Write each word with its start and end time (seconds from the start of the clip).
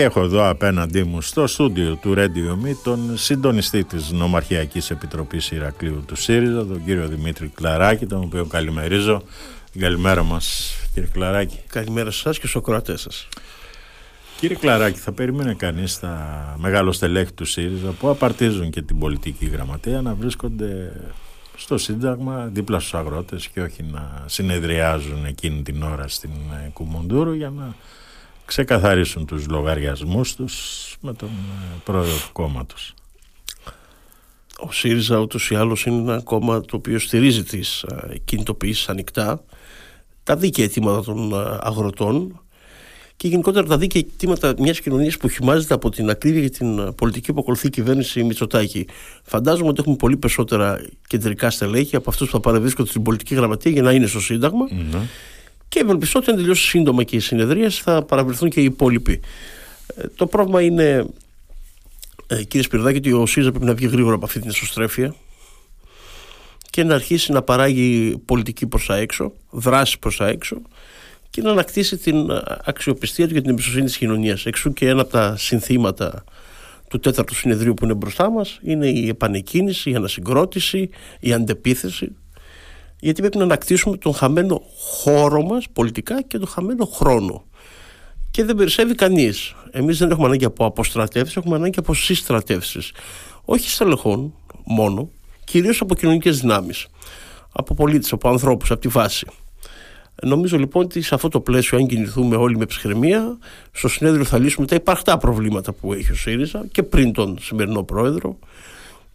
Και 0.00 0.06
έχω 0.06 0.22
εδώ 0.22 0.48
απέναντί 0.48 1.04
μου 1.04 1.20
στο 1.20 1.46
στούντιο 1.46 1.96
του 1.96 2.14
Radio 2.16 2.66
Me 2.66 2.74
τον 2.82 3.16
συντονιστή 3.16 3.84
της 3.84 4.10
Νομαρχιακής 4.10 4.90
Επιτροπής 4.90 5.50
Ηρακλείου 5.50 6.04
του 6.06 6.16
ΣΥΡΙΖΑ, 6.16 6.66
τον 6.66 6.84
κύριο 6.84 7.08
Δημήτρη 7.08 7.48
Κλαράκη, 7.54 8.06
τον 8.06 8.22
οποίο 8.22 8.44
καλημερίζω. 8.44 9.22
Καλημέρα 9.78 10.22
μας 10.22 10.74
κύριε 10.94 11.08
Κλαράκη. 11.12 11.58
Καλημέρα 11.66 12.10
σας 12.10 12.38
και 12.38 12.46
στους 12.46 12.56
ακροατές 12.56 13.00
σας. 13.00 13.28
Κύριε 14.38 14.56
Κλαράκη, 14.56 14.98
θα 14.98 15.12
περίμενε 15.12 15.54
κανείς 15.54 15.98
τα 15.98 16.56
μεγάλο 16.58 16.92
στελέχη 16.92 17.32
του 17.32 17.44
ΣΥΡΙΖΑ 17.44 17.90
που 17.90 18.08
απαρτίζουν 18.08 18.70
και 18.70 18.82
την 18.82 18.98
πολιτική 18.98 19.46
γραμματεία 19.46 20.00
να 20.00 20.14
βρίσκονται 20.14 20.92
στο 21.56 21.78
Σύνταγμα 21.78 22.48
δίπλα 22.52 22.78
στους 22.78 22.94
αγρότες 22.94 23.48
και 23.48 23.60
όχι 23.60 23.82
να 23.82 24.24
συνεδριάζουν 24.26 25.24
εκείνη 25.24 25.62
την 25.62 25.82
ώρα 25.82 26.08
στην 26.08 26.30
Κουμουντούρου 26.72 27.32
για 27.32 27.50
να 27.50 27.74
ξεκαθαρίσουν 28.50 29.26
τους 29.26 29.46
λογαριασμούς 29.48 30.34
τους 30.34 30.54
με 31.00 31.12
τον 31.12 31.28
ε, 31.28 31.80
πρόεδρο 31.84 32.14
του 32.14 32.32
κόμματος. 32.32 32.94
Ο 34.58 34.72
ΣΥΡΙΖΑ 34.72 35.18
ούτως 35.18 35.50
ή 35.50 35.54
άλλως 35.54 35.86
είναι 35.86 36.12
ένα 36.12 36.20
κόμμα 36.22 36.60
το 36.60 36.76
οποίο 36.76 36.98
στηρίζει 36.98 37.42
τις 37.42 37.82
ε, 37.82 38.18
κινητοποιήσεις 38.24 38.88
ανοιχτά, 38.88 39.44
τα 40.22 40.36
δίκαια 40.36 40.64
αιτήματα 40.64 41.02
των 41.02 41.32
ε, 41.32 41.58
αγροτών 41.60 42.40
και 43.16 43.28
γενικότερα 43.28 43.66
τα 43.66 43.78
δίκαια 43.78 44.02
αιτήματα 44.12 44.54
μιας 44.58 44.80
κοινωνίας 44.80 45.16
που 45.16 45.28
χυμάζεται 45.28 45.74
από 45.74 45.90
την 45.90 46.10
ακρίβεια 46.10 46.42
και 46.42 46.48
την 46.48 46.94
πολιτική 46.94 47.32
που 47.32 47.40
ακολουθεί 47.40 47.66
η 47.66 47.70
κυβέρνηση 47.70 48.22
Μητσοτάκη. 48.22 48.86
Φαντάζομαι 49.22 49.68
ότι 49.68 49.80
έχουμε 49.80 49.96
πολύ 49.96 50.16
περισσότερα 50.16 50.80
κεντρικά 51.06 51.50
στελέχη 51.50 51.96
από 51.96 52.10
αυτούς 52.10 52.26
που 52.26 52.32
θα 52.32 52.40
παρευρίσκονται 52.40 52.88
στην 52.88 53.02
πολιτική 53.02 53.34
γραμματεία 53.34 53.70
για 53.70 53.82
να 53.82 53.92
είναι 53.92 54.06
στο 54.06 54.20
Σύνταγμα. 54.20 54.68
Mm-hmm. 54.70 55.00
Και 55.70 55.78
ευελπιστώ 55.78 56.18
ότι 56.18 56.30
αν 56.30 56.36
τελειώσει 56.36 56.66
σύντομα 56.66 57.02
και 57.02 57.16
οι 57.16 57.20
συνεδρίες 57.20 57.78
θα 57.78 58.02
παραβρεθούν 58.02 58.50
και 58.50 58.60
οι 58.60 58.64
υπόλοιποι. 58.64 59.20
Ε, 59.96 60.02
το 60.16 60.26
πρόβλημα 60.26 60.62
είναι, 60.62 61.06
ε, 62.26 62.42
κύριε 62.42 62.62
Σπυρδάκη, 62.62 62.96
ότι 62.96 63.12
ο 63.12 63.26
ΣΥΡΙΖΑ 63.26 63.50
πρέπει 63.50 63.66
να 63.66 63.74
βγει 63.74 63.86
γρήγορα 63.86 64.14
από 64.14 64.24
αυτή 64.24 64.40
την 64.40 64.48
εσωστρέφεια 64.48 65.14
και 66.70 66.84
να 66.84 66.94
αρχίσει 66.94 67.32
να 67.32 67.42
παράγει 67.42 68.18
πολιτική 68.24 68.66
προς 68.66 68.86
τα 68.86 68.96
έξω, 68.96 69.32
δράση 69.50 69.98
προς 69.98 70.16
τα 70.16 70.26
έξω 70.26 70.62
και 71.30 71.42
να 71.42 71.50
ανακτήσει 71.50 71.96
την 71.96 72.30
αξιοπιστία 72.64 73.26
του 73.26 73.32
για 73.32 73.42
την 73.42 73.50
εμπιστοσύνη 73.50 73.84
της 73.84 73.96
κοινωνίας. 73.96 74.46
Εξού 74.46 74.72
και 74.72 74.88
ένα 74.88 75.00
από 75.00 75.10
τα 75.10 75.36
συνθήματα 75.36 76.24
του 76.88 76.98
τέταρτου 76.98 77.34
συνεδρίου 77.34 77.74
που 77.74 77.84
είναι 77.84 77.94
μπροστά 77.94 78.30
μας 78.30 78.58
είναι 78.62 78.88
η 78.88 79.08
επανεκκίνηση, 79.08 79.90
η 79.90 79.94
ανασυγκρότηση, 79.94 80.90
η 81.20 81.32
αντεπίθεση 81.32 82.16
γιατί 83.00 83.20
πρέπει 83.20 83.36
να 83.36 83.44
ανακτήσουμε 83.44 83.96
τον 83.96 84.14
χαμένο 84.14 84.62
χώρο 84.76 85.42
μας 85.42 85.66
πολιτικά 85.72 86.22
και 86.22 86.38
τον 86.38 86.48
χαμένο 86.48 86.84
χρόνο. 86.84 87.44
Και 88.30 88.44
δεν 88.44 88.56
περισσεύει 88.56 88.94
κανείς. 88.94 89.54
Εμείς 89.70 89.98
δεν 89.98 90.10
έχουμε 90.10 90.26
ανάγκη 90.26 90.44
από 90.44 90.64
αποστρατεύσεις, 90.64 91.36
έχουμε 91.36 91.56
ανάγκη 91.56 91.78
από 91.78 91.94
συστρατεύσεις. 91.94 92.92
Όχι 93.44 93.70
στελεχών 93.70 94.34
μόνο, 94.64 95.10
κυρίως 95.44 95.80
από 95.80 95.94
κοινωνικές 95.94 96.40
δυνάμεις. 96.40 96.86
Από 97.52 97.74
πολίτες, 97.74 98.12
από 98.12 98.28
ανθρώπους, 98.28 98.70
από 98.70 98.80
τη 98.80 98.88
βάση. 98.88 99.26
Νομίζω 100.22 100.58
λοιπόν 100.58 100.84
ότι 100.84 101.02
σε 101.02 101.14
αυτό 101.14 101.28
το 101.28 101.40
πλαίσιο, 101.40 101.78
αν 101.78 101.86
κινηθούμε 101.86 102.36
όλοι 102.36 102.56
με 102.56 102.66
ψυχραιμία, 102.66 103.38
στο 103.72 103.88
συνέδριο 103.88 104.24
θα 104.24 104.38
λύσουμε 104.38 104.66
τα 104.66 104.74
υπαρκτά 104.74 105.18
προβλήματα 105.18 105.72
που 105.72 105.92
έχει 105.92 106.10
ο 106.12 106.14
ΣΥΡΙΖΑ 106.14 106.66
και 106.72 106.82
πριν 106.82 107.12
τον 107.12 107.38
σημερινό 107.40 107.82
πρόεδρο, 107.82 108.38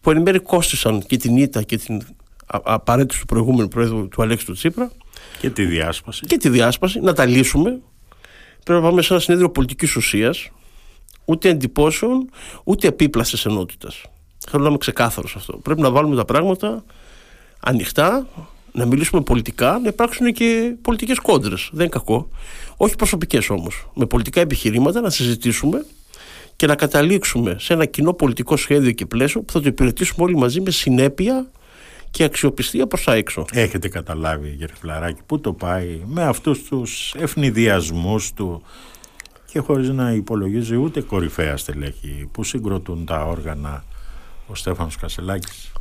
που 0.01 0.11
εν 0.11 0.21
μέρει 0.21 0.39
κόστησαν 0.39 1.01
και 1.01 1.17
την 1.17 1.37
ήττα 1.37 1.61
και 1.61 1.77
την 1.77 2.01
απαραίτητος 2.45 3.19
του 3.19 3.25
προηγούμενου 3.25 3.67
πρόεδρου 3.67 4.07
του 4.07 4.21
Αλέξη 4.21 4.45
του 4.45 4.53
Τσίπρα. 4.53 4.91
Και 5.39 5.49
τη 5.49 5.65
διάσπαση. 5.65 6.25
Και 6.25 6.37
τη 6.37 6.49
διάσπαση, 6.49 6.99
να 6.99 7.13
τα 7.13 7.25
λύσουμε. 7.25 7.79
Πρέπει 8.63 8.81
να 8.81 8.89
πάμε 8.89 9.01
σε 9.01 9.13
ένα 9.13 9.21
συνέδριο 9.21 9.49
πολιτικής 9.49 9.95
ουσίας, 9.95 10.49
ούτε 11.25 11.49
εντυπώσεων, 11.49 12.29
ούτε 12.63 12.87
επίπλασης 12.87 13.45
ενότητας. 13.45 14.01
Θέλω 14.49 14.63
να 14.63 14.69
είμαι 14.69 14.77
ξεκάθαρος 14.77 15.35
αυτό. 15.35 15.57
Πρέπει 15.57 15.81
να 15.81 15.91
βάλουμε 15.91 16.15
τα 16.15 16.25
πράγματα 16.25 16.83
ανοιχτά, 17.59 18.27
να 18.71 18.85
μιλήσουμε 18.85 19.21
πολιτικά, 19.21 19.79
να 19.79 19.87
υπάρξουν 19.87 20.33
και 20.33 20.75
πολιτικές 20.81 21.19
κόντρες. 21.19 21.69
Δεν 21.71 21.81
είναι 21.81 21.89
κακό. 21.89 22.29
Όχι 22.77 22.95
προσωπικές 22.95 23.49
όμως. 23.49 23.87
Με 23.93 24.05
πολιτικά 24.05 24.41
επιχειρήματα 24.41 25.01
να 25.01 25.09
συζητήσουμε 25.09 25.85
και 26.55 26.67
να 26.67 26.75
καταλήξουμε 26.75 27.55
σε 27.59 27.73
ένα 27.73 27.85
κοινό 27.85 28.13
πολιτικό 28.13 28.57
σχέδιο 28.57 28.91
και 28.91 29.05
πλαίσιο 29.05 29.41
που 29.41 29.53
θα 29.53 29.61
το 29.61 29.67
υπηρετήσουμε 29.67 30.25
όλοι 30.25 30.37
μαζί 30.37 30.61
με 30.61 30.71
συνέπεια 30.71 31.51
και 32.15 32.23
αξιοπιστία 32.23 32.87
προς 32.87 33.03
τα 33.03 33.13
έξω. 33.13 33.45
Έχετε 33.51 33.87
καταλάβει 33.87 34.49
κύριε 34.49 34.75
Φλαράκη 34.79 35.21
πού 35.25 35.39
το 35.39 35.53
πάει 35.53 36.01
με 36.05 36.23
αυτούς 36.23 36.63
τους 36.63 37.13
ευνηδιασμούς 37.17 38.33
του 38.33 38.63
και 39.45 39.59
χωρίς 39.59 39.89
να 39.89 40.11
υπολογίζει 40.11 40.75
ούτε 40.75 41.01
κορυφαία 41.01 41.57
στελέχη 41.57 42.29
που 42.31 42.43
συγκροτούν 42.43 43.05
τα 43.05 43.25
όργανα 43.25 43.83
ο 44.47 44.55
Στέφανος 44.55 44.95
Κασελάκης. 44.95 45.71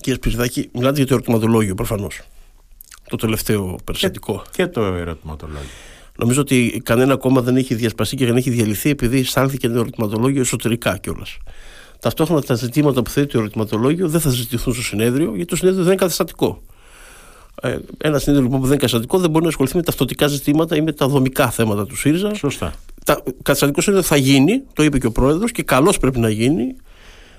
Κύριε 0.00 0.14
Σπυριδάκη, 0.14 0.68
μιλάτε 0.72 0.96
για 0.96 1.06
το 1.06 1.14
ερωτηματολόγιο 1.14 1.74
προφανώς. 1.74 2.20
Το 3.08 3.16
τελευταίο 3.16 3.78
περιστατικό. 3.84 4.42
Και, 4.50 4.62
και 4.62 4.66
το 4.68 4.82
ερωτηματολόγιο. 4.82 5.68
Νομίζω 6.18 6.40
ότι 6.40 6.80
κανένα 6.84 7.16
κόμμα 7.16 7.40
δεν 7.40 7.56
έχει 7.56 7.74
διασπαστεί 7.74 8.16
και 8.16 8.26
δεν 8.26 8.36
έχει 8.36 8.50
διαλυθεί 8.50 8.90
επειδή 8.90 9.24
στάλθηκε 9.24 9.68
το 9.68 9.78
ερωτηματολόγιο 9.78 10.40
εσωτερικά 10.40 10.96
κιόλας. 10.96 11.38
Ταυτόχρονα 12.00 12.42
τα 12.42 12.54
ζητήματα 12.54 13.02
που 13.02 13.10
θέτει 13.10 13.26
το 13.26 13.38
ερωτηματολόγιο 13.38 14.08
δεν 14.08 14.20
θα 14.20 14.30
συζητηθούν 14.30 14.72
στο 14.72 14.82
συνέδριο, 14.82 15.28
γιατί 15.34 15.44
το 15.44 15.56
συνέδριο 15.56 15.82
δεν 15.82 15.92
είναι 15.92 16.00
καταστατικό. 16.00 16.62
Ε, 17.62 17.78
ένα 17.98 18.18
συνέδριο 18.18 18.44
λοιπόν 18.44 18.60
που 18.60 18.66
δεν 18.66 18.72
είναι 18.72 18.76
καταστατικό 18.76 19.18
δεν 19.18 19.30
μπορεί 19.30 19.42
να 19.42 19.50
ασχοληθεί 19.50 19.76
με 19.76 19.82
ταυτοτικά 19.82 20.26
ζητήματα 20.26 20.76
ή 20.76 20.80
με 20.80 20.92
τα 20.92 21.08
δομικά 21.08 21.50
θέματα 21.50 21.86
του 21.86 21.96
ΣΥΡΙΖΑ. 21.96 22.34
Σωστά. 22.34 22.74
Τα, 23.04 23.22
καταστατικό 23.42 23.80
συνέδριο 23.80 24.08
θα 24.08 24.16
γίνει, 24.16 24.62
το 24.72 24.82
είπε 24.82 24.98
και 24.98 25.06
ο 25.06 25.12
πρόεδρος, 25.12 25.52
και 25.52 25.62
καλώς 25.62 25.98
πρέπει 25.98 26.18
να 26.18 26.30
γίνει, 26.30 26.76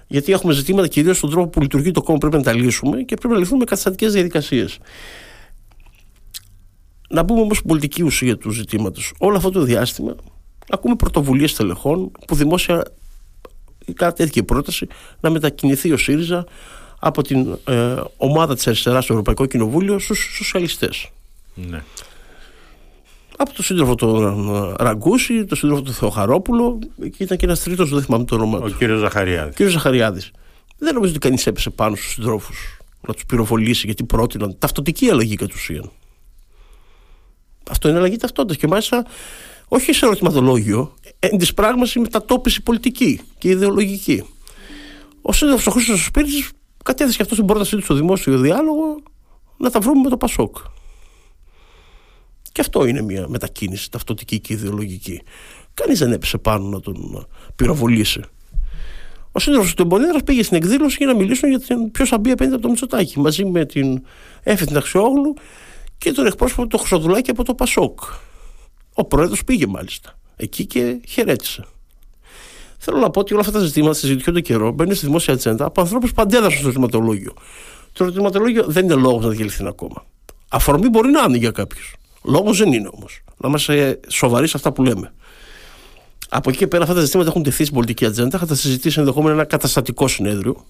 γιατί 0.07 0.31
έχουμε 0.31 0.53
ζητήματα 0.53 0.87
κυρίως 0.87 1.17
στον 1.17 1.29
τρόπο 1.29 1.47
που 1.49 1.61
λειτουργεί 1.61 1.91
το 1.91 2.01
κόμμα 2.01 2.17
πρέπει 2.17 2.35
να 2.35 2.43
τα 2.43 2.53
λύσουμε 2.53 3.01
και 3.01 3.15
πρέπει 3.15 3.33
να 3.33 3.39
λυθούν 3.39 3.57
με 3.57 3.63
καταστατικέ 3.63 4.07
διαδικασίες. 4.07 4.77
Να 7.09 7.25
πούμε 7.25 7.41
όμως 7.41 7.61
πολιτική 7.61 8.03
ουσία 8.03 8.37
του 8.37 8.49
ζητήματος. 8.49 9.13
Όλο 9.17 9.37
αυτό 9.37 9.51
το 9.51 9.61
διάστημα 9.61 10.15
ακούμε 10.69 10.95
πρωτοβουλίες 10.95 11.55
τελεχών 11.55 12.11
που 12.27 12.35
δημόσια 12.35 12.83
κατέθηκε 13.93 14.39
η 14.39 14.43
πρόταση 14.43 14.87
να 15.19 15.29
μετακινηθεί 15.29 15.91
ο 15.91 15.97
ΣΥΡΙΖΑ 15.97 16.45
από 16.99 17.21
την 17.23 17.57
ε, 17.65 17.95
ομάδα 18.17 18.55
της 18.55 18.67
αριστεράς 18.67 19.03
στο 19.03 19.13
Ευρωπαϊκό 19.13 19.45
Κοινοβούλιο 19.45 19.99
στους 19.99 20.19
σοσιαλιστές. 20.35 21.09
Ναι. 21.55 21.83
Από 23.37 23.53
τον 23.53 23.65
σύντροφο 23.65 23.95
του 23.95 24.07
ε, 24.79 24.83
Ραγκούση, 24.83 25.45
τον 25.45 25.57
σύντροφο 25.57 25.81
του 25.81 25.93
Θεοχαρόπουλο 25.93 26.79
και 26.97 27.23
ήταν 27.23 27.37
και 27.37 27.45
ένας 27.45 27.63
τρίτος, 27.63 27.89
δεν 27.89 28.03
θυμάμαι 28.03 28.23
το 28.23 28.35
όνομα 28.35 28.59
του. 28.59 28.71
Ο 28.73 28.77
κύριος 28.77 28.99
Ζαχαριάδης. 28.99 29.55
Κύριος 29.55 29.73
Ζαχαριάδης. 29.73 30.31
Δεν 30.77 30.93
νομίζω 30.93 31.11
ότι 31.11 31.19
κανείς 31.19 31.47
έπεσε 31.47 31.69
πάνω 31.69 31.95
στους 31.95 32.11
συντρόφους 32.11 32.77
να 33.07 33.13
τους 33.13 33.25
πυροβολήσει 33.25 33.85
γιατί 33.85 34.03
πρότειναν 34.03 34.55
ταυτοτική 34.59 35.09
αλλαγή 35.09 35.35
κατ' 35.35 35.53
ουσίαν. 35.53 35.91
Αυτό 37.69 37.89
είναι 37.89 37.97
αλλαγή 37.97 38.17
ταυτότητας 38.17 38.57
και 38.57 38.67
μάλιστα 38.67 39.05
όχι 39.67 39.93
σε 39.93 40.05
ερωτηματολόγιο, 40.05 40.93
εν 41.19 41.37
της 41.37 41.53
πράγμασης 41.53 41.95
μετατόπιση 41.95 42.63
πολιτική 42.63 43.19
και 43.37 43.49
ιδεολογική. 43.49 44.23
Ο 45.21 45.33
σύντροφος 45.33 45.67
ο 45.67 45.71
Χρήστος 45.71 46.05
Σπίρτη 46.05 46.45
κατέθεσε 46.83 47.21
αυτός 47.21 47.37
στην 47.37 47.47
πρότασή 47.47 47.75
του 47.75 47.83
στο 47.83 47.93
δημόσιο 47.93 48.37
διάλογο 48.37 49.01
να 49.57 49.69
τα 49.69 49.79
βρούμε 49.79 50.01
με 50.01 50.09
το 50.09 50.17
Πασόκ. 50.17 50.57
Και 52.51 52.61
αυτό 52.61 52.85
είναι 52.85 53.01
μια 53.01 53.27
μετακίνηση 53.29 53.91
ταυτοτική 53.91 54.39
και 54.39 54.53
ιδεολογική. 54.53 55.21
Κανείς 55.73 55.99
δεν 55.99 56.11
έπεσε 56.11 56.37
πάνω 56.37 56.67
να 56.67 56.79
τον 56.79 57.27
πυροβολήσει. 57.55 58.21
Ο 59.31 59.39
σύντροφος 59.39 59.73
του 59.73 59.81
Εμπονέρα 59.81 60.19
πήγε 60.23 60.43
στην 60.43 60.57
εκδήλωση 60.57 60.95
για 60.99 61.07
να 61.07 61.15
μιλήσουν 61.15 61.49
για 61.49 61.59
την 61.59 61.91
ποιος 61.91 62.09
θα 62.09 62.17
μπει 62.17 62.31
απέναντι 62.31 62.55
από 62.55 62.63
το 62.63 62.69
Μητσοτάκι 62.69 63.19
μαζί 63.19 63.45
με 63.45 63.65
την 63.65 64.01
Έφη 64.43 64.65
την 64.65 64.77
Αξιόγλου 64.77 65.33
και 65.97 66.11
τον 66.11 66.25
εκπρόσωπο 66.25 66.67
του 66.67 66.77
Χρυσοδουλάκη 66.77 67.29
από 67.29 67.43
το 67.43 67.55
Πασόκ. 67.55 67.99
Ο 68.99 69.05
πρόεδρος 69.05 69.43
πήγε 69.43 69.67
μάλιστα 69.67 70.19
εκεί 70.35 70.65
και 70.65 71.01
χαιρέτησε. 71.07 71.65
Θέλω 72.77 72.97
να 72.97 73.09
πω 73.09 73.19
ότι 73.19 73.33
όλα 73.33 73.41
αυτά 73.41 73.59
τα 73.59 73.65
ζητήματα 73.65 73.93
συζητιούνται 73.93 74.41
καιρό, 74.41 74.71
μπαίνουν 74.71 74.95
στη 74.95 75.05
δημόσια 75.05 75.33
ατζέντα 75.33 75.65
από 75.65 75.81
ανθρώπους 75.81 76.13
που 76.13 76.21
αντέδρασαν 76.21 76.57
στο 76.57 76.67
ερωτηματολόγιο. 76.67 77.33
Το 77.93 78.03
ερωτηματολόγιο 78.03 78.63
δεν 78.67 78.83
είναι 78.83 78.93
λόγος 78.93 79.23
να 79.23 79.29
διαλυθεί 79.29 79.65
ακόμα. 79.67 80.05
Αφορμή 80.49 80.89
μπορεί 80.89 81.09
να 81.09 81.23
είναι 81.27 81.37
για 81.37 81.51
κάποιους. 81.51 81.95
Λόγος 82.23 82.57
δεν 82.57 82.73
είναι 82.73 82.89
όμως. 82.93 83.23
Να 83.37 83.47
είμαστε 83.47 83.99
σοβαροί 84.07 84.47
σε 84.47 84.57
αυτά 84.57 84.71
που 84.71 84.83
λέμε. 84.83 85.13
Από 86.29 86.49
εκεί 86.49 86.57
και 86.57 86.67
πέρα 86.67 86.83
αυτά 86.83 86.95
τα 86.95 87.01
ζητήματα 87.01 87.29
έχουν 87.29 87.43
τεθεί 87.43 87.63
στην 87.63 87.75
πολιτική 87.75 88.05
ατζέντα. 88.05 88.37
Θα 88.37 88.45
τα 88.45 88.55
συζητήσει 88.55 88.99
ενδεχόμενα 88.99 89.33
ένα 89.33 89.43
καταστατικό 89.45 90.07
συνέδριο. 90.07 90.65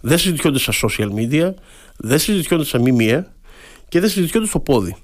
Δεν 0.00 0.18
συζητιόνται 0.18 0.58
στα 0.58 0.72
social 0.82 1.08
media, 1.14 1.54
δεν 1.96 2.18
συζητιόνται 2.18 2.64
στα 2.64 2.78
ΜΜΕ 2.78 3.26
και 3.88 4.00
δεν 4.00 4.08
συζητιόνται 4.08 4.46
στο 4.46 4.58
πόδι. 4.60 4.96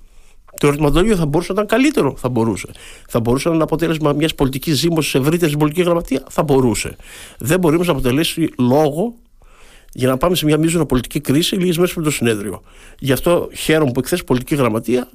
Το 0.61 0.67
ερωτηματολόγιο 0.67 1.17
θα 1.17 1.27
μπορούσε 1.27 1.53
να 1.53 1.63
ήταν 1.63 1.79
καλύτερο. 1.79 2.15
Θα 2.17 2.29
μπορούσε. 2.29 2.69
Θα 3.09 3.21
μπορούσε 3.21 3.49
να 3.49 3.55
είναι 3.55 3.63
αποτέλεσμα 3.63 4.13
μιας 4.13 4.35
πολιτικής 4.35 4.79
ζήμωσης 4.79 5.15
ευρύτερη 5.15 5.47
στην 5.47 5.59
πολιτική 5.59 5.83
γραμματεία. 5.83 6.23
Θα 6.29 6.43
μπορούσε. 6.43 6.97
Δεν 7.39 7.59
μπορεί 7.59 7.79
να 7.79 7.91
αποτελέσει 7.91 8.51
λόγο 8.59 9.15
για 9.93 10.09
να 10.09 10.17
πάμε 10.17 10.37
σε 10.37 10.45
μια 10.45 10.59
μείζωνα 10.59 10.87
πολιτική 10.87 11.21
κρίση 11.21 11.55
λίγες 11.55 11.77
μέρες 11.77 11.93
πριν 11.93 12.05
το 12.05 12.11
συνέδριο. 12.11 12.63
Γι' 12.99 13.13
αυτό 13.13 13.49
χαίρομαι 13.55 13.91
που 13.91 14.01
εκθέσει 14.01 14.25
πολιτική 14.25 14.55
γραμματεία 14.55 15.09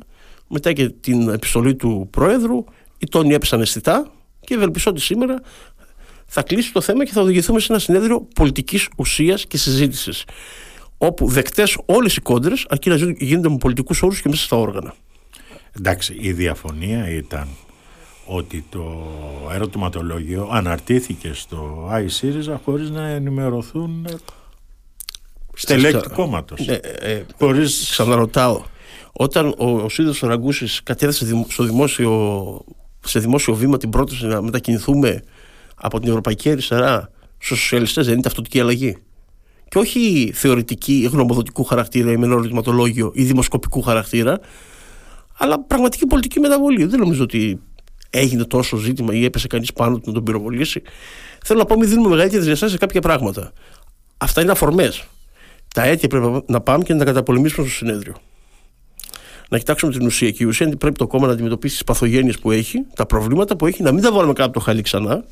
μετά 0.48 0.74
και 0.74 0.90
την 0.90 1.30
επιστολή 1.30 1.76
του 1.76 2.08
Προέδρου. 2.12 2.66
Οι 2.98 3.06
τόνοι 3.10 3.34
έπεσαν 3.34 3.62
αισθητά 3.62 4.12
Και 4.40 4.54
ευελπιστώ 4.54 4.90
ότι 4.90 5.02
σήμερα 5.02 5.42
θα 6.26 6.42
κλείσει 6.42 6.74
το 6.74 6.82
θέμα 6.82 7.06
και 7.06 7.12
θα 7.12 7.22
οδηγηθούμε 7.22 7.60
σε 7.60 7.68
ένα 7.70 7.82
συνέδριο 7.82 8.28
πολιτικής 8.36 8.88
ουσίας 8.98 9.46
και 9.46 9.58
συζήτησης. 9.58 10.24
Όπου 10.98 11.28
δεκτές 11.28 11.78
όλες 11.86 12.16
οι 12.16 12.22
κόντρες, 12.22 12.66
αρκεί 12.70 12.90
να 12.90 12.96
γίνονται 13.18 13.50
με 13.50 13.58
πολιτικούς 13.58 14.02
όρους 14.02 14.22
και 14.22 14.30
μέσα 14.30 14.44
στα 14.44 14.58
όργανα. 14.58 14.94
Εντάξει, 15.78 16.18
η 16.20 16.32
διαφωνία 16.32 17.10
ήταν 17.10 17.48
ότι 18.26 18.66
το 18.70 19.12
ερωτηματολόγιο 19.54 20.50
αναρτήθηκε 20.52 21.34
στο 21.34 21.90
ΆΙ 21.92 22.08
χωρίς 22.64 22.90
να 22.90 23.08
ενημερωθούν 23.08 24.08
στελέχη 25.54 25.98
του 25.98 26.10
κόμματος. 26.10 26.68
Ε, 26.68 26.80
ε, 27.00 27.26
χωρίς... 27.40 27.88
Ξαναρωτάω, 27.90 28.64
όταν 29.12 29.54
ο, 29.58 29.70
ο 29.70 29.90
Σίδος 29.90 30.20
Ραγκούσης 30.20 30.84
κατέθεσε 30.84 31.46
στο 31.48 31.64
δημόσιο, 31.64 32.62
σε 33.06 33.20
δημόσιο 33.20 33.54
βήμα 33.54 33.78
την 33.78 33.90
πρόταση 33.90 34.26
να 34.26 34.42
μετακινηθούμε 34.42 35.24
από 35.76 36.00
την 36.00 36.10
Ευρωπαϊκή 36.10 36.50
Αριστερά 36.50 37.10
στους 37.38 37.60
σοσιαλιστές 37.60 38.06
δεν 38.06 38.14
είναι 38.14 38.24
ταυτοτική 38.24 38.60
αλλαγή; 38.60 38.98
Και 39.70 39.78
όχι 39.78 40.32
θεωρητική, 40.34 41.10
γνωμοδοτικού 41.12 41.64
χαρακτήρα 41.64 42.12
ή 42.12 42.18
με 42.18 42.26
ένα 42.26 42.34
ερωτηματολόγιο 42.34 43.12
ή 43.14 43.24
δημοσκοπικού 43.24 43.82
χαρακτήρα, 43.82 44.40
αλλά 45.38 45.60
πραγματική 45.60 46.06
πολιτική 46.06 46.40
μεταβολή. 46.40 46.86
Δεν 46.86 47.00
νομίζω 47.00 47.24
ότι 47.24 47.62
έγινε 48.10 48.44
τόσο 48.44 48.78
ζήτημα 48.78 49.14
ή 49.14 49.24
έπεσε 49.26 49.48
κανείς 49.48 49.74
πάνω 49.74 49.96
του 49.96 50.04
να 50.06 50.14
τον 50.14 50.24
πυροβολήσει. 50.24 50.82
Θέλω 51.44 51.60
να 51.60 51.66
πω, 51.66 51.76
μην 51.78 51.90
δίνουμε 51.90 52.10
μεγαλύτερη 52.10 52.44
διαστάσει 52.44 52.72
σε 52.72 52.78
κάποια 52.78 53.02
πράγματα. 53.02 53.52
Αυτά 54.18 54.42
είναι 54.42 54.52
αφορμές. 54.52 55.04
Τα 55.74 55.84
αίτια 55.84 56.08
πρέπει 56.08 56.44
να 56.48 56.62
πάμε 56.62 56.84
και 56.84 56.94
να 56.94 57.00
τα 57.00 57.06
καταπολεμήσουμε 57.06 57.68
στο 57.68 57.76
συνέδριο. 57.76 58.16
Να 59.50 59.58
κοιτάξουμε 59.58 59.92
την 59.92 60.06
ουσία. 60.06 60.32
Και 60.32 60.44
η 60.44 60.46
ουσία 60.46 60.66
είναι 60.68 60.76
πρέπει 60.76 60.98
το 60.98 61.08
κόμμα 61.08 61.28
να 61.28 61.34
αντιμετωπίσει 61.34 61.74
τις 61.74 61.84
παθογένειες 61.84 62.40
που 62.40 62.52
έχει, 62.52 62.86
τα 62.96 63.06
προβλήματα 63.06 63.56
που 63.56 63.68
έχει, 63.68 63.84
να 63.84 63.92
μην 63.92 64.04
τα 64.04 64.12
βάλουμε 64.12 64.34
κάτω 64.34 64.50
από 64.50 64.54
το 64.54 64.60
χαλί 64.60 64.82
ξανά, 64.82 65.26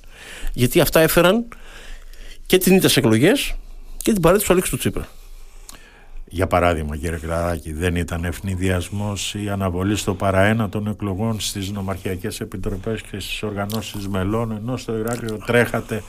γιατί 0.54 0.80
αυτά 0.80 1.00
έφεραν 1.00 1.48
και 2.46 2.58
την 2.58 2.76
ήττα 2.76 2.90
εκλογές 2.96 3.56
και 3.98 4.12
την 4.12 4.22
παρέτηση 4.22 4.48
του 4.48 4.54
Αλέξη 4.54 4.72
του 4.72 4.78
Τσίπρα. 4.78 5.08
Για 6.34 6.48
παράδειγμα, 6.48 6.98
κύριε 6.98 7.18
Κλαράκη, 7.18 7.74
δεν 7.74 7.96
ήταν 7.96 8.24
ευνηδιασμός 8.24 9.34
η 9.34 9.50
αναβολή 9.50 9.96
στο 9.96 10.16
παραένα 10.16 10.70
των 10.70 10.88
εκλογών 10.88 11.40
στις 11.40 11.72
νομαρχιακές 11.72 12.40
επιτροπές 12.40 13.02
και 13.02 13.20
στις 13.20 13.44
οργανώσεις 13.44 14.08
μελών, 14.08 14.52
ενώ 14.52 14.78
στο 14.78 14.98
Ηράκλειο 14.98 15.38
τρέχατε 15.46 16.04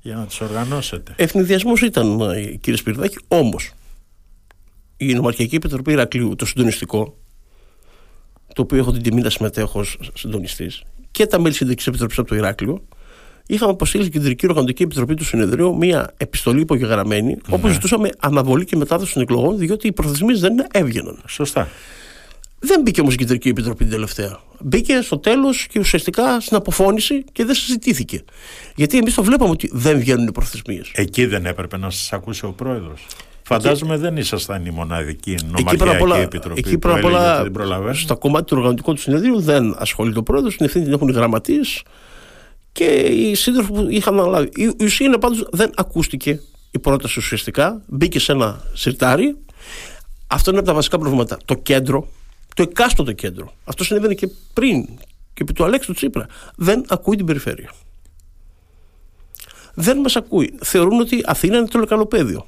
για 0.00 0.14
να 0.14 0.26
τις 0.26 0.40
οργανώσετε. 0.40 1.12
Ευνηδιασμός 1.16 1.82
ήταν, 1.82 2.20
ε, 2.20 2.42
κύριε 2.44 2.78
Σπυρδάκη, 2.78 3.18
όμως 3.28 3.72
η 4.96 5.14
Νομαρχιακή 5.14 5.54
Επιτροπή 5.54 5.92
Ηρακλείου, 5.92 6.36
το 6.36 6.46
συντονιστικό, 6.46 7.16
το 8.54 8.62
οποίο 8.62 8.78
έχω 8.78 8.92
την 8.92 9.02
τιμή 9.02 9.20
να 9.20 9.30
συμμετέχω 9.30 9.78
ως 9.78 9.98
συντονιστής, 10.14 10.82
και 11.10 11.26
τα 11.26 11.40
μέλη 11.40 11.54
της 11.54 11.86
Επιτροπής 11.86 12.18
από 12.18 12.28
το 12.28 12.34
Ηράκλειο, 12.34 12.82
είχαμε 13.50 13.70
αποστείλει 13.70 14.02
στην 14.02 14.20
Κεντρική 14.20 14.46
Οργανωτική 14.46 14.82
Επιτροπή 14.82 15.14
του 15.14 15.24
Συνεδρίου 15.24 15.76
μία 15.76 16.10
επιστολή 16.16 16.60
υπογεγραμμένη, 16.60 17.26
ναι. 17.26 17.54
όπου 17.54 17.68
ζητούσαμε 17.68 18.10
αναβολή 18.18 18.64
και 18.64 18.76
μετάδοση 18.76 19.12
των 19.12 19.22
εκλογών, 19.22 19.58
διότι 19.58 19.86
οι 19.86 19.92
προθεσμίες 19.92 20.40
δεν 20.40 20.52
έβγαιναν. 20.72 21.22
Σωστά. 21.26 21.68
Δεν 22.60 22.80
μπήκε 22.80 23.00
όμως 23.00 23.14
η 23.14 23.16
Κεντρική 23.16 23.48
Επιτροπή 23.48 23.84
την 23.84 23.92
τελευταία. 23.92 24.40
Μπήκε 24.60 25.00
στο 25.00 25.18
τέλος 25.18 25.66
και 25.66 25.78
ουσιαστικά 25.78 26.40
στην 26.40 26.56
αποφώνηση 26.56 27.24
και 27.32 27.44
δεν 27.44 27.54
συζητήθηκε. 27.54 28.22
Γιατί 28.74 28.98
εμείς 28.98 29.14
το 29.14 29.22
βλέπαμε 29.22 29.50
ότι 29.50 29.70
δεν 29.72 29.98
βγαίνουν 29.98 30.26
οι 30.26 30.32
προθεσμίες. 30.32 30.90
Εκεί 30.94 31.26
δεν 31.26 31.46
έπρεπε 31.46 31.76
να 31.76 31.90
σας 31.90 32.12
ακούσει 32.12 32.44
ο 32.44 32.52
πρόεδρος. 32.52 33.06
Φαντάζομαι 33.42 33.96
δεν 33.96 34.16
ήσασταν 34.16 34.66
η 34.66 34.70
μοναδική 34.70 35.36
νομαρχιακή 35.50 36.02
όλα, 36.02 36.16
επιτροπή 36.16 36.58
εκεί 36.58 36.78
που 36.78 36.88
έλεγε 36.88 37.42
την 37.42 37.52
προλαβαίνει. 37.52 37.96
Στο 37.96 38.16
κομμάτι 38.16 38.44
του 38.44 38.56
οργανωτικού 38.56 38.94
του 38.94 39.00
συνεδρίου 39.00 39.40
δεν 39.40 39.74
ασχολείται 39.78 40.18
ο 40.18 40.22
πρόεδρος, 40.22 40.56
την 40.56 40.64
ευθύνη 40.66 40.84
την 40.84 40.92
έχουν 40.92 41.08
οι 41.08 41.12
γραμματείς 41.12 41.82
και 42.78 42.84
οι 42.84 43.34
σύντροφοι 43.34 43.72
που 43.72 43.86
είχαν 43.90 44.20
αναλάβει. 44.20 44.50
Η 44.54 44.84
ουσία 44.84 45.06
είναι 45.06 45.18
πάντως 45.18 45.48
δεν 45.50 45.70
ακούστηκε 45.76 46.40
η 46.70 46.78
πρόταση 46.78 47.18
ουσιαστικά, 47.18 47.82
μπήκε 47.86 48.18
σε 48.20 48.32
ένα 48.32 48.62
σιρτάρι. 48.72 49.36
Αυτό 50.26 50.50
είναι 50.50 50.58
από 50.58 50.68
τα 50.68 50.74
βασικά 50.74 50.98
προβλήματα. 50.98 51.38
Το 51.44 51.54
κέντρο, 51.54 52.08
το 52.54 52.62
εκάστοτε 52.62 53.12
κέντρο. 53.12 53.52
Αυτό 53.64 53.84
συνέβαινε 53.84 54.14
και 54.14 54.28
πριν 54.52 54.86
και 55.34 55.42
επί 55.42 55.52
του 55.52 55.64
Αλέξη 55.64 55.86
του 55.86 55.94
Τσίπρα. 55.94 56.26
Δεν 56.56 56.84
ακούει 56.88 57.16
την 57.16 57.26
περιφέρεια. 57.26 57.72
Δεν 59.74 59.98
μας 59.98 60.16
ακούει. 60.16 60.54
Θεωρούν 60.62 61.00
ότι 61.00 61.22
Αθήνα 61.26 61.56
είναι 61.56 61.66
το 61.66 61.78
λεκανοπέδιο. 61.78 62.46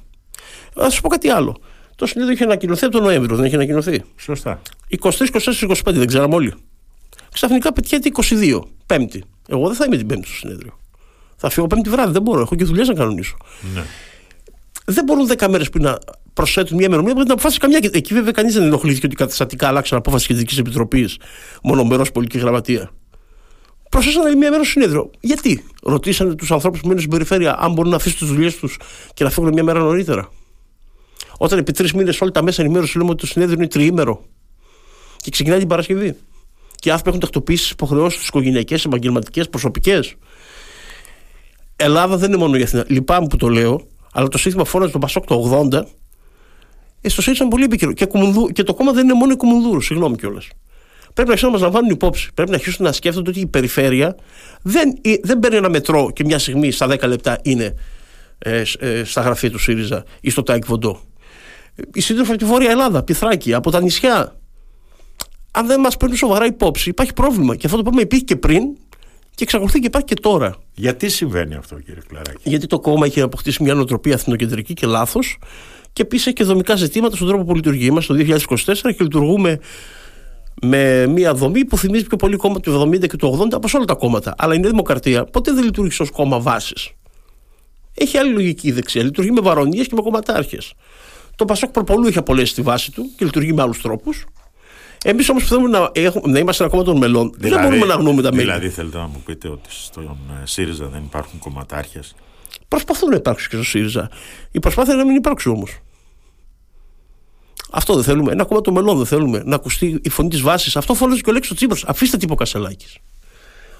Α 0.83 0.89
σα 0.89 1.01
πω 1.01 1.07
κάτι 1.07 1.29
άλλο. 1.29 1.57
Το 1.95 2.05
συνέδριο 2.05 2.33
είχε 2.35 2.43
ανακοινωθεί 2.43 2.85
από 2.85 2.93
τον 2.93 3.03
Νοέμβριο, 3.03 3.35
δεν 3.35 3.45
είχε 3.45 3.55
ανακοινωθεί. 3.55 4.03
Σωστά. 4.17 4.61
23, 5.01 5.11
24, 5.11 5.69
25, 5.69 5.75
δεν 5.85 6.07
ξέραμε 6.07 6.35
όλοι. 6.35 6.53
Ξαφνικά 7.33 7.73
πετυχαίνει 7.73 8.11
22, 8.13 8.61
Πέμπτη. 8.85 9.23
Εγώ 9.47 9.67
δεν 9.67 9.75
θα 9.75 9.85
είμαι 9.87 9.97
την 9.97 10.07
Πέμπτη 10.07 10.27
στο 10.27 10.35
συνέδριο. 10.35 10.79
Θα 11.35 11.49
φύγω 11.49 11.67
Πέμπτη 11.67 11.89
βράδυ, 11.89 12.11
δεν 12.11 12.21
μπορώ. 12.21 12.41
Έχω 12.41 12.55
και 12.55 12.63
δουλειές 12.63 12.87
να 12.87 12.93
κανονίσω. 12.93 13.37
Ναι. 13.73 13.83
Δεν 14.85 15.03
μπορούν 15.03 15.27
10 15.37 15.47
μέρες 15.49 15.69
πριν 15.69 15.83
να 15.83 15.97
προσθέτουν 16.33 16.77
μια 16.77 16.85
ημερομηνία 16.85 17.15
που 17.15 17.21
δεν 17.21 17.31
αποφάσισε 17.31 17.59
καμιά. 17.59 17.79
Εκεί 17.91 18.13
βέβαια 18.13 18.31
κανείς 18.31 18.53
δεν 18.53 18.63
ενοχλήθηκε 18.63 19.05
ότι 19.05 19.15
καταστατικά 19.15 19.67
άλλαξαν 19.67 19.97
απόφαση 19.97 20.27
Κεντρική 20.27 20.59
Επιτροπής 20.59 21.17
μονομερός 21.63 22.11
πολιτική 22.11 22.37
γραμματεία. 22.37 22.91
Προσθέσαν 23.89 24.37
μια 24.37 24.49
μέρα 24.49 24.63
στο 24.63 24.71
συνέδριο. 24.71 25.09
Γιατί; 25.19 25.63
Ρωτήσανε 25.83 26.35
τους 26.35 26.51
ανθρώπους 26.51 26.79
που 26.79 26.85
μένουν 26.85 27.01
στην 27.01 27.11
περιφέρεια 27.11 27.57
αν 27.59 27.73
μπορούν 27.73 27.89
να 27.89 27.95
αφήσουν 27.95 28.17
τις 28.17 28.27
δουλειές 28.27 28.55
τους 28.55 28.77
και 29.13 29.23
να 29.23 29.29
φύγουν 29.29 29.53
μια 29.53 29.63
μέρα 29.63 29.79
νωρίτερα. 29.79 30.29
Όταν 31.37 31.59
επί 31.59 31.71
τρεις 31.71 31.93
μήνες 31.93 32.21
όλα 32.21 32.31
τα 32.31 32.43
μέσα 32.43 32.61
ενημέρωσης 32.61 32.95
λέμε 32.95 33.09
ότι 33.09 33.19
το 33.19 33.27
συνέδριο 33.27 33.57
είναι 33.57 33.67
τριήμερο 33.67 34.23
και 35.17 35.31
ξεκινάει 35.31 35.59
την 35.59 35.67
Παρασκευή 35.67 36.15
και 36.81 36.89
άνθρωποι 36.89 37.09
έχουν 37.09 37.19
τακτοποιήσει 37.19 37.69
υποχρεώσεις 37.71 38.19
τους 38.19 38.27
οικογενειακές, 38.27 38.85
επαγγελματικές, 38.85 39.49
προσωπικές. 39.49 40.15
Ελλάδα 41.75 42.17
δεν 42.17 42.29
είναι 42.29 42.37
μόνο 42.37 42.57
η 42.57 42.61
Αθήνα. 42.61 42.85
Λυπάμαι 42.87 43.27
που 43.27 43.37
το 43.37 43.47
λέω, 43.47 43.87
αλλά 44.13 44.27
το 44.27 44.37
σύστημα 44.37 44.65
φώναζε 44.65 44.91
τον 44.91 45.01
Πασόκ 45.01 45.25
το 45.25 45.67
80. 45.71 45.83
Ε, 47.01 47.09
στο 47.09 47.21
ΣΥΡΙΖΑ 47.21 47.43
είναι 47.43 47.51
πολύ 47.51 47.63
επίκαιρο. 47.63 47.93
Και, 47.93 48.07
και 48.53 48.63
το 48.63 48.73
κόμμα 48.73 48.91
δεν 48.91 49.03
είναι 49.03 49.13
μόνο 49.13 49.31
η 49.31 49.35
Κουμουνδούρους, 49.35 49.85
συγγνώμη 49.85 50.15
κιόλας. 50.15 50.47
Πρέπει 51.13 51.27
να 51.27 51.33
αρχίσουν 51.33 51.47
να 51.47 51.53
μας 51.53 51.61
λαμβάνουν 51.61 51.89
υπόψη. 51.89 52.29
Πρέπει 52.33 52.49
να 52.49 52.55
αρχίσουν 52.55 52.85
να 52.85 52.91
σκέφτονται 52.91 53.29
ότι 53.29 53.39
η 53.39 53.47
περιφέρεια 53.47 54.15
δεν, 54.61 54.93
δεν 55.23 55.39
παίρνει 55.39 55.57
ένα 55.57 55.69
μετρό 55.69 56.11
και 56.13 56.23
μια 56.23 56.39
στιγμή 56.39 56.71
στα 56.71 56.87
10 56.89 57.07
λεπτά 57.07 57.39
είναι 57.41 57.75
ε, 58.37 58.63
ε, 58.79 59.03
στα 59.03 59.21
γραφεία 59.21 59.51
του 59.51 59.59
ΣΥΡΙΖΑ 59.59 60.03
ή 60.21 60.29
στο 60.29 60.43
ΤΑΙΚ 60.43 60.65
Βοντό. 60.65 61.01
Η 61.93 62.01
σύντροφοι 62.01 62.29
από 62.29 62.39
τη 62.39 62.45
Βόρεια 62.45 62.71
Ελλάδα, 62.71 63.03
Πυθράκη, 63.03 63.53
από 63.53 63.71
τα 63.71 63.81
νησιά, 63.81 64.40
αν 65.51 65.67
δεν 65.67 65.79
μας 65.79 65.97
παίρνουν 65.97 66.17
σοβαρά 66.17 66.45
υπόψη, 66.45 66.89
υπάρχει 66.89 67.13
πρόβλημα. 67.13 67.55
Και 67.55 67.65
αυτό 67.65 67.77
το 67.77 67.83
πρόβλημα 67.83 68.05
υπήρχε 68.05 68.25
και 68.25 68.35
πριν 68.35 68.63
και 69.35 69.43
εξακολουθεί 69.43 69.79
και 69.79 69.85
υπάρχει 69.85 70.07
και 70.07 70.15
τώρα. 70.21 70.55
Γιατί 70.73 71.09
συμβαίνει 71.09 71.55
αυτό, 71.55 71.79
κύριε 71.79 72.01
Κλαράκη; 72.07 72.49
Γιατί 72.49 72.67
το 72.67 72.79
κόμμα 72.79 73.05
έχει 73.05 73.21
αποκτήσει 73.21 73.63
μια 73.63 73.73
νοοτροπία 73.73 74.13
εθνοκεντρική 74.13 74.73
και 74.73 74.85
λάθος 74.85 75.37
και 75.93 76.01
επίσης 76.01 76.25
έχει 76.25 76.35
και 76.35 76.43
δομικά 76.43 76.75
ζητήματα 76.75 77.15
στον 77.15 77.27
τρόπο 77.27 77.43
που 77.43 77.55
λειτουργεί. 77.55 77.85
Είμαστε 77.85 78.13
το 78.13 78.37
2024 78.55 78.73
και 78.81 78.95
λειτουργούμε 78.99 79.59
με 80.61 81.07
μια 81.07 81.33
δομή 81.33 81.65
που 81.65 81.77
θυμίζει 81.77 82.05
πιο 82.05 82.17
πολύ 82.17 82.35
κόμμα 82.35 82.59
του 82.59 82.81
70 82.81 83.07
και 83.07 83.17
του 83.17 83.39
80 83.41 83.47
από 83.51 83.67
όλα 83.73 83.85
τα 83.85 83.93
κόμματα. 83.93 84.33
Αλλά 84.37 84.53
η 84.53 84.59
Νέα 84.59 84.69
Δημοκρατία 84.69 85.25
ποτέ 85.25 85.51
δεν 85.51 85.63
λειτουργείς 85.63 85.99
ως 85.99 86.11
κόμμα 86.11 86.39
βάσης. 86.39 86.89
Έχει 87.93 88.17
άλλη 88.17 88.33
λογική 88.33 88.67
η 88.67 88.71
δεξιά. 88.71 89.03
Λειτουργεί 89.03 89.31
με 89.31 89.41
βαρονίες 89.41 89.87
και 89.87 89.95
με 89.95 90.01
κομματάρχες. 90.01 90.73
Το 91.35 91.45
Πασόκ 91.45 91.71
προπολού 91.71 92.07
έχει 92.07 92.17
απολέσει 92.17 92.53
τη 92.53 92.61
βάση 92.61 92.91
του 92.91 93.09
και 93.17 93.25
λειτουργεί 93.25 93.53
με 93.53 93.61
άλλους 93.61 93.81
τρόπους. 93.81 94.25
Εμείς 95.03 95.29
όμως 95.29 95.43
που 95.43 95.49
θέλουμε 95.49 95.67
να, 95.67 95.89
έχουμε, 95.93 96.31
να 96.31 96.39
είμαστε 96.39 96.63
ένα 96.63 96.71
κόμμα 96.71 96.83
των 96.83 96.97
μελών, 96.97 97.33
δηλαδή, 97.37 97.55
δεν 97.55 97.63
μπορούμε 97.63 97.93
να 97.93 97.99
γνωρούμε 97.99 98.21
τα 98.21 98.31
μέλη. 98.31 98.43
Δηλαδή, 98.43 98.69
θέλετε 98.69 98.97
να 98.97 99.07
μου 99.07 99.21
πείτε 99.25 99.47
ότι 99.47 99.69
στον 99.69 100.17
ε, 100.41 100.45
ΣΥΡΙΖΑ 100.45 100.85
δεν 100.85 101.03
υπάρχουν 101.03 101.39
κομματάρχες; 101.39 102.15
Προσπαθούν 102.67 103.09
να 103.09 103.15
υπάρξουν 103.15 103.49
και 103.49 103.55
στο 103.55 103.65
ΣΥΡΙΖΑ. 103.65 104.09
Η 104.51 104.59
προσπάθεια 104.59 104.93
είναι 104.93 105.01
να 105.01 105.07
μην 105.07 105.17
υπάρξουν 105.17 105.53
όμως. 105.53 105.77
Αυτό 107.71 107.93
δεν 107.93 108.03
θέλουμε. 108.03 108.31
Ένα 108.31 108.43
κόμμα 108.43 108.61
των 108.61 108.73
μελών 108.73 108.97
δεν 108.97 109.05
θέλουμε. 109.05 109.41
Να 109.45 109.55
ακουστεί 109.55 109.99
η 110.03 110.09
φωνή 110.09 110.29
της 110.29 110.41
βάσης. 110.41 110.75
Αυτό 110.75 110.93
φώναζε 110.93 111.21
και 111.21 111.29
ο 111.29 111.31
Αλέξης 111.31 111.55
Τσίπρας. 111.55 111.83
Αφήστε 111.83 112.17
τύπο 112.17 112.35
Κασελάκης. 112.35 112.97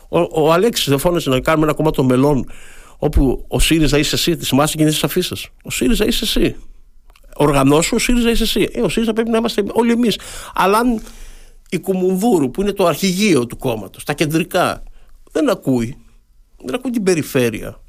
Ο, 0.09 0.19
ο 0.43 0.53
Αλέξης 0.53 0.89
δεν 0.89 0.99
φώναζε 0.99 1.29
να 1.29 1.39
κάνουμε 1.39 1.65
ένα 1.65 1.75
κόμμα 1.75 1.91
των 1.91 2.05
μελών 2.05 2.49
όπου 2.97 3.45
ο 3.47 3.59
ΣΥΡΙΖΑ 3.59 3.97
είσαι 3.97 4.15
εσύ. 4.15 4.35
Τη 4.35 4.45
θυμάσαι 4.45 4.77
και 4.77 4.83
είναι 4.83 4.93
αφήσει. 5.01 5.35
Ο 5.63 5.71
ΣΥΡΙΖΑ 5.71 6.05
είσαι 6.05 6.23
εσύ 6.23 6.55
οργανώσου, 7.35 7.95
ο 7.95 7.99
ΣΥΡΙΖΑ 7.99 8.29
είσαι 8.29 8.43
εσύ. 8.43 8.69
Ε, 8.71 8.81
ο 8.81 8.89
ΣΥΡΙΖΑ 8.89 9.13
πρέπει 9.13 9.29
να 9.29 9.37
είμαστε 9.37 9.63
όλοι 9.71 9.91
εμείς. 9.91 10.19
Αλλά 10.53 10.77
αν 10.77 11.01
η 11.69 11.79
Κουμουνδούρου, 11.79 12.51
που 12.51 12.61
είναι 12.61 12.71
το 12.71 12.85
αρχηγείο 12.85 13.45
του 13.45 13.57
κόμματος, 13.57 14.03
τα 14.03 14.13
κεντρικά, 14.13 14.83
δεν 15.31 15.49
ακούει, 15.49 15.97
δεν 16.65 16.75
ακούει 16.75 16.91
την 16.91 17.03
περιφέρεια. 17.03 17.81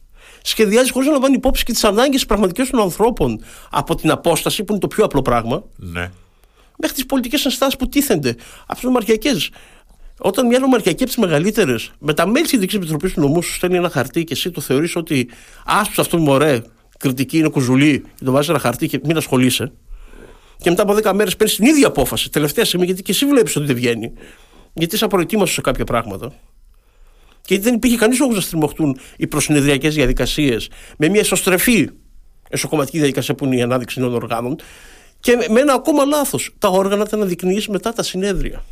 Σχεδιάζει 0.43 0.91
χωρίς 0.91 1.07
να 1.07 1.13
λαμβάνει 1.13 1.35
υπόψη 1.35 1.65
και 1.65 1.73
τις 1.73 1.85
ανάγκες 1.85 2.27
πραγματικές 2.27 2.71
των 2.71 2.81
ανθρώπων 2.81 3.43
από 3.71 3.95
την 3.95 4.11
απόσταση, 4.11 4.65
που 4.65 4.73
είναι 4.73 4.81
το 4.81 4.89
πιο 4.89 5.05
απλό 5.05 5.23
πράγμα, 5.23 5.65
ναι. 5.77 6.11
μέχρι 6.79 6.95
τις 6.95 7.07
πολιτικές 7.07 7.45
ενστάσεις 7.45 7.77
που 7.77 7.89
τίθενται 7.89 8.37
από 8.63 8.75
τις 8.75 8.83
νομαρχιακές. 8.83 9.51
Όταν 10.19 10.47
μια 10.47 10.59
νομαρχιακή 10.59 11.03
από 11.03 11.13
τις 11.13 11.21
μεγαλύτερες, 11.21 11.93
με 11.99 12.15
τα 12.15 12.27
μέλη 12.27 12.45
της 12.45 12.53
Ειδικής 12.53 12.77
Επιτροπής 12.77 13.13
του 13.13 13.21
νομού 13.21 13.43
σου 13.43 13.55
στέλνει 13.55 13.77
ένα 13.77 13.91
χαρτί 13.91 14.25
και 14.25 14.33
εσύ 14.33 14.51
το 14.51 14.61
θεωρείς 14.61 14.97
ότι 14.97 15.29
άσπρος 15.65 15.99
αυτό 15.99 16.19
μωρέ, 16.19 16.63
κριτική 17.03 17.39
είναι 17.39 17.49
κουζουλή 17.49 18.01
και 18.15 18.25
το 18.25 18.33
βάζεις 18.33 18.49
ένα 18.49 18.59
χαρτί 18.59 18.89
και 18.89 19.01
μην 19.05 19.17
ασχολείσαι. 19.17 19.73
Και 20.59 20.71
μετά 20.71 20.83
από 20.83 20.97
10 21.03 21.13
μέρες 21.15 21.37
παίρνεις 21.37 21.57
την 21.57 21.67
ίδια 21.67 21.87
απόφαση, 21.87 22.31
τελευταία 22.31 22.65
στιγμή, 22.65 22.87
γιατί 22.87 23.03
και 23.03 23.13
εσύ 23.13 23.27
βλέπεις 23.27 23.57
ότι 23.57 23.67
δεν 23.67 23.75
βγαίνει. 23.75 24.13
Γιατί 24.73 24.95
είσαι 24.95 25.05
απροετοίμαστο 25.05 25.55
σε 25.55 25.61
κάποια 25.61 25.85
πράγματα. 25.85 26.33
Και 27.41 27.59
δεν 27.59 27.75
υπήρχε 27.75 27.97
κανείς 27.97 28.19
λόγος 28.19 28.35
να 28.35 28.41
στριμωχτούν 28.41 28.99
οι 29.17 29.27
προσυνεδριακές 29.27 29.95
διαδικασίες 29.95 30.69
με 30.97 31.09
μια 31.09 31.21
εσωστρεφή 31.21 31.91
εσωκομματική 32.49 32.99
διαδικασία 32.99 33.35
που 33.35 33.45
είναι 33.45 33.57
η 33.57 33.63
ανάδειξη 33.63 34.01
νέων 34.01 34.15
οργάνων. 34.15 34.57
Και 35.21 35.47
με 35.51 35.61
ένα 35.61 35.73
ακόμα 35.73 36.05
λάθος. 36.05 36.55
Τα 36.59 36.69
όργανα 36.69 37.07
τα 37.07 37.17
αναδεικνύει 37.17 37.65
μετά 37.69 37.93
τα 37.93 38.03
συνέδρια. 38.03 38.65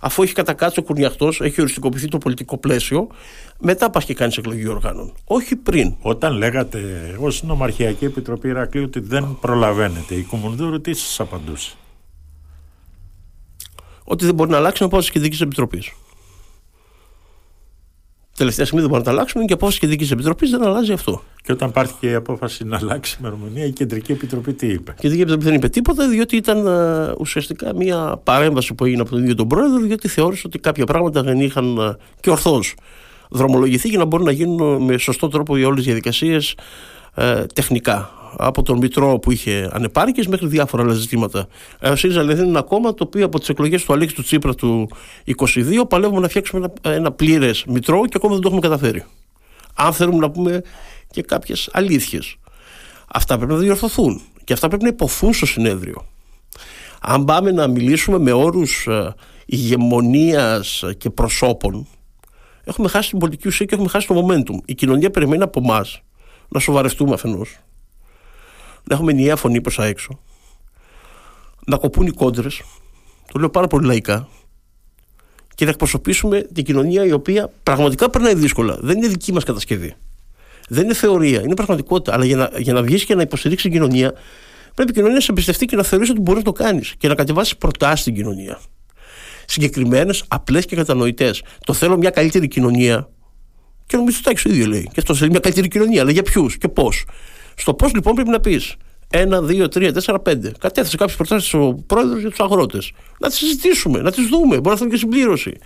Αφού 0.00 0.22
έχει 0.22 0.32
κατακάτσει 0.32 0.78
ο 0.78 0.82
κουρνιαχτό, 0.82 1.28
έχει 1.38 1.60
οριστικοποιηθεί 1.60 2.08
το 2.08 2.18
πολιτικό 2.18 2.58
πλαίσιο, 2.58 3.06
μετά 3.58 3.90
πας 3.90 4.04
και 4.04 4.14
κάνεις 4.14 4.36
εκλογή 4.36 4.68
οργάνων. 4.68 5.12
Όχι 5.24 5.56
πριν. 5.56 5.94
Όταν 6.00 6.36
λέγατε 6.36 6.78
ω 7.20 7.46
Νομαρχιακή 7.46 8.04
Επιτροπή 8.04 8.48
Ηρακλείου 8.48 8.84
ότι 8.84 9.00
δεν 9.00 9.38
προλαβαίνετε, 9.40 10.14
η 10.14 10.22
Κουμουνδούρου 10.22 10.80
τι 10.80 10.94
σας 10.94 11.20
απαντούσε; 11.20 11.74
Ότι 14.04 14.24
δεν 14.24 14.34
μπορεί 14.34 14.50
να 14.50 14.56
αλλάξει 14.56 14.76
την 14.76 14.86
απόφαση 14.86 15.10
της 15.10 15.20
Κεντρική 15.20 15.42
Επιτροπής. 15.42 15.92
Τελευταία 18.36 18.64
στιγμή 18.64 18.80
δεν 18.80 18.90
μπορεί 18.90 19.02
να 19.04 19.10
τα 19.10 19.16
αλλάξουν 19.16 19.40
και 19.40 19.52
η 19.52 19.54
απόφαση 19.54 19.78
τη 19.78 19.86
Κεντρικής 19.86 20.10
Επιτροπής 20.10 20.50
δεν 20.50 20.62
αλλάζει 20.66 20.92
αυτό. 20.92 21.22
Και 21.42 21.52
όταν 21.52 21.72
πάρθηκε 21.72 22.10
η 22.10 22.14
απόφαση 22.14 22.64
να 22.64 22.76
αλλάξει 22.76 23.14
η 23.14 23.18
ημερομηνία, 23.20 23.64
η 23.64 23.70
Κεντρική 23.70 24.12
Επιτροπή 24.12 24.52
τι 24.52 24.66
είπε; 24.66 24.90
Η 24.90 25.00
Κεντρική 25.00 25.22
Επιτροπή 25.22 25.44
δεν 25.44 25.54
είπε 25.54 25.68
τίποτα, 25.68 26.08
διότι 26.08 26.36
ήταν 26.36 26.64
uh, 26.66 27.14
ουσιαστικά 27.18 27.74
μια 27.74 28.20
παρέμβαση 28.24 28.74
που 28.74 28.84
έγινε 28.84 29.00
από 29.00 29.10
τον 29.10 29.22
ίδιο 29.22 29.34
τον 29.34 29.48
πρόεδρο, 29.48 29.78
διότι 29.78 30.08
θεώρησε 30.08 30.42
ότι 30.46 30.58
κάποια 30.58 30.86
πράγματα 30.86 31.22
δεν 31.22 31.40
είχαν 31.40 31.76
uh, 31.80 31.94
και 32.20 32.30
ορθώς 32.30 32.74
δρομολογηθεί 33.30 33.88
για 33.88 33.98
να 33.98 34.04
μπορούν 34.04 34.26
να 34.26 34.32
γίνουν 34.32 34.82
με 34.82 34.96
σωστό 34.96 35.28
τρόπο 35.28 35.56
για 35.56 35.66
όλες 35.66 35.78
τι 35.78 35.86
διαδικασίες 35.86 36.54
uh, 37.14 37.44
τεχνικά 37.54 38.10
από 38.36 38.62
τον 38.62 38.78
Μητρό 38.78 39.18
που 39.18 39.32
είχε 39.32 39.70
ανεπάρκειες 39.72 40.26
μέχρι 40.26 40.46
διάφορα 40.46 40.82
άλλα 40.82 40.92
ζητήματα. 40.92 41.46
Ε, 41.78 41.88
ο 41.90 41.96
ΣΥΡΙΖΑ 41.96 42.20
δηλαδή 42.20 42.40
είναι 42.40 42.50
ένα 42.50 42.62
κόμμα 42.62 42.94
το 42.94 43.04
οποίο 43.04 43.24
από 43.24 43.38
τις 43.38 43.48
εκλογές 43.48 43.84
του 43.84 43.92
Αλέξη 43.92 44.14
του 44.14 44.22
Τσίπρα 44.22 44.54
του 44.54 44.88
22 45.36 45.88
παλεύουμε 45.88 46.20
να 46.20 46.28
φτιάξουμε 46.28 46.72
ένα, 46.82 46.94
ένα 46.94 47.12
πλήρες 47.12 47.64
Μητρό 47.68 48.00
και 48.00 48.12
ακόμα 48.14 48.32
δεν 48.32 48.42
το 48.42 48.48
έχουμε 48.48 48.68
καταφέρει. 48.68 49.04
Αν 49.74 49.92
θέλουμε 49.92 50.18
να 50.18 50.30
πούμε 50.30 50.62
και 51.10 51.22
κάποιες 51.22 51.68
αλήθειες. 51.72 52.36
Αυτά 53.12 53.36
πρέπει 53.36 53.52
να 53.52 53.58
διορθωθούν 53.58 54.20
και 54.44 54.52
αυτά 54.52 54.68
πρέπει 54.68 54.82
να 54.82 54.88
υποθούν 54.88 55.32
στο 55.32 55.46
συνέδριο. 55.46 56.06
Αν 57.00 57.24
πάμε 57.24 57.50
να 57.50 57.66
μιλήσουμε 57.66 58.18
με 58.18 58.32
όρους 58.32 58.86
ε, 58.86 59.14
ηγεμονίας 59.46 60.84
και 60.98 61.10
προσώπων, 61.10 61.86
έχουμε 62.64 62.88
χάσει 62.88 63.10
την 63.10 63.18
πολιτική 63.18 63.48
ουσία 63.48 63.66
και 63.66 63.74
έχουμε 63.74 63.90
χάσει 63.90 64.06
το 64.06 64.26
momentum. 64.26 64.56
Η 64.64 64.74
κοινωνία 64.74 65.10
περιμένει 65.10 65.42
από 65.42 65.60
εμά 65.64 65.84
να 66.48 66.60
σοβαρευτούμε 66.60 67.14
αφενός, 67.14 67.58
να 68.88 68.94
έχουμε 68.94 69.12
ενιαία 69.12 69.36
φωνή 69.36 69.60
προς 69.60 69.78
έξω, 69.78 70.20
να 71.66 71.76
κοπούν 71.76 72.06
οι 72.06 72.10
κόντρες, 72.10 72.62
το 73.32 73.38
λέω 73.38 73.50
πάρα 73.50 73.66
πολύ 73.66 73.86
λαϊκά, 73.86 74.28
και 75.56 75.64
να 75.64 75.70
εκπροσωπήσουμε 75.70 76.40
την 76.40 76.64
κοινωνία 76.64 77.04
η 77.04 77.12
οποία 77.12 77.50
πραγματικά 77.62 78.10
περνάει 78.10 78.34
δύσκολα. 78.34 78.78
Δεν 78.80 78.96
είναι 78.96 79.06
δική 79.06 79.32
μας 79.32 79.44
κατασκευή. 79.44 79.94
Δεν 80.68 80.84
είναι 80.84 80.94
θεωρία, 80.94 81.40
είναι 81.40 81.54
πραγματικότητα. 81.54 82.14
Αλλά 82.14 82.24
για 82.24 82.36
να, 82.36 82.50
για 82.58 82.72
να 82.72 82.82
βγεις 82.82 83.04
και 83.04 83.14
να 83.14 83.22
υποστηρίξεις 83.22 83.70
την 83.70 83.80
κοινωνία, 83.80 84.12
πρέπει 84.74 84.90
η 84.90 84.94
κοινωνία 84.94 85.14
να 85.14 85.20
σε 85.20 85.30
εμπιστευτεί 85.30 85.64
και 85.66 85.76
να 85.76 85.82
θεωρήσει 85.82 86.10
ότι 86.10 86.20
μπορείς 86.20 86.44
να 86.44 86.52
το 86.52 86.62
κάνεις 86.62 86.94
και 86.98 87.08
να 87.08 87.14
κατεβάσεις 87.14 87.56
προτάσεις 87.56 88.00
στην 88.00 88.14
κοινωνία. 88.14 88.60
Συγκεκριμένες, 89.46 90.24
απλές 90.28 90.64
και 90.64 90.76
κατανοητές. 90.76 91.42
Το 91.64 91.72
θέλω 91.72 91.96
μια 91.96 92.10
καλύτερη 92.10 92.48
κοινωνία. 92.48 93.08
Και 93.86 93.96
νομίζω 93.96 94.18
ότι 94.24 94.42
το 94.42 94.50
ίδιο 94.50 94.66
λέει. 94.66 94.82
Και 94.82 95.00
αυτό 95.00 95.14
θέλει 95.14 95.30
μια 95.30 95.40
καλύτερη 95.40 95.68
κοινωνία. 95.68 96.00
Αλλά 96.00 96.10
για 96.10 96.22
ποιους 96.22 96.58
και 96.58 96.68
πώς. 96.68 97.04
Στο 97.56 97.74
πώς 97.74 97.94
λοιπόν 97.94 98.14
πρέπει 98.14 98.30
να 98.30 98.40
πεις. 98.40 98.74
Ένα, 99.10 99.42
δύο, 99.42 99.68
τρία, 99.68 99.92
τέσσερα, 99.92 100.18
πέντε. 100.20 100.52
Κατέθεσε 100.58 100.96
κάποιες 100.96 101.16
προτάσεις 101.16 101.54
ο 101.54 101.74
πρόεδρος 101.86 102.20
για 102.20 102.30
τους 102.30 102.40
αγρότες. 102.40 102.92
Να 103.18 103.28
τις 103.28 103.38
συζητήσουμε, 103.38 104.00
να 104.00 104.10
τις 104.10 104.26
δούμε. 104.26 104.54
Μπορεί 104.54 104.68
να 104.68 104.76
θέλει 104.76 104.90
και 104.90 104.96
συμπλήρωση. 104.96 105.58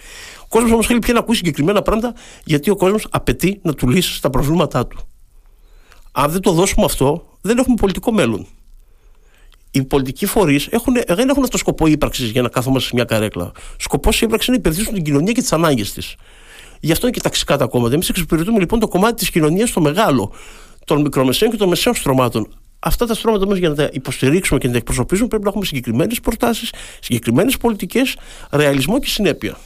Ο 0.42 0.46
κόσμος 0.48 0.72
όμως 0.72 0.86
θέλει 0.86 0.98
πια 0.98 1.12
να 1.12 1.18
ακούσει 1.18 1.38
συγκεκριμένα 1.38 1.82
πράγματα, 1.82 2.14
γιατί 2.44 2.70
ο 2.70 2.76
κόσμος 2.76 3.06
απαιτεί 3.10 3.60
να 3.62 3.74
του 3.74 3.88
λύσει 3.88 4.22
τα 4.22 4.30
προβλήματά 4.30 4.86
του. 4.86 4.98
Αν 6.12 6.30
δεν 6.30 6.40
το 6.40 6.52
δώσουμε 6.52 6.84
αυτό, 6.84 7.26
δεν 7.40 7.58
έχουμε 7.58 7.76
πολιτικό 7.76 8.12
μέλλον. 8.12 8.46
Οι 9.70 9.84
πολιτικοί 9.84 10.26
φορείς 10.26 10.68
δεν 11.06 11.28
έχουν 11.28 11.42
αυτό 11.42 11.58
σκοπό 11.58 11.86
ύπαρξης 11.86 12.30
για 12.30 12.42
να 12.42 12.48
κάθομαστε 12.48 12.88
σε 12.88 12.94
μια 12.94 13.04
καρέκλα. 13.04 13.52
Σκοπός 13.76 14.20
ύπαρξης 14.20 14.48
είναι 14.48 14.56
να 14.56 14.62
υπηρετήσουν 14.62 14.94
την 14.94 15.04
κοινωνία 15.04 15.32
και 15.32 15.40
τις 15.40 15.52
ανάγκες 15.52 15.92
της. 15.92 16.16
Γι' 16.80 16.92
αυτό 16.92 17.06
είναι 17.06 17.16
και 17.16 17.22
ταξικά 17.22 17.56
τα 17.56 17.66
κόμματα. 17.66 17.94
Εμείς 17.94 18.08
εξυπηρετούμε 18.08 18.58
λοιπόν 18.58 18.80
το 18.80 18.88
κομμάτι 18.88 19.14
της 19.14 19.30
κοινωνίας 19.30 19.68
στο 19.68 19.80
μεγάλο 19.80 20.32
των 20.94 21.00
μικρομεσαίων 21.00 21.50
και 21.50 21.56
των 21.56 21.68
μεσαίων 21.68 21.94
στρωμάτων. 21.94 22.48
Αυτά 22.78 23.06
τα 23.06 23.14
στρώματα 23.14 23.44
όμω 23.44 23.54
για 23.54 23.68
να 23.68 23.74
τα 23.74 23.88
υποστηρίξουμε 23.92 24.58
και 24.58 24.66
να 24.66 24.72
τα 24.72 24.78
εκπροσωπήσουμε 24.78 25.28
πρέπει 25.28 25.42
να 25.42 25.48
έχουμε 25.48 25.64
συγκεκριμένες 25.64 26.20
προτάσεις, 26.20 26.72
συγκεκριμένες 27.00 27.56
πολιτικές, 27.56 28.16
ρεαλισμό 28.50 28.98
και 28.98 29.06
συνέπεια. 29.06 29.56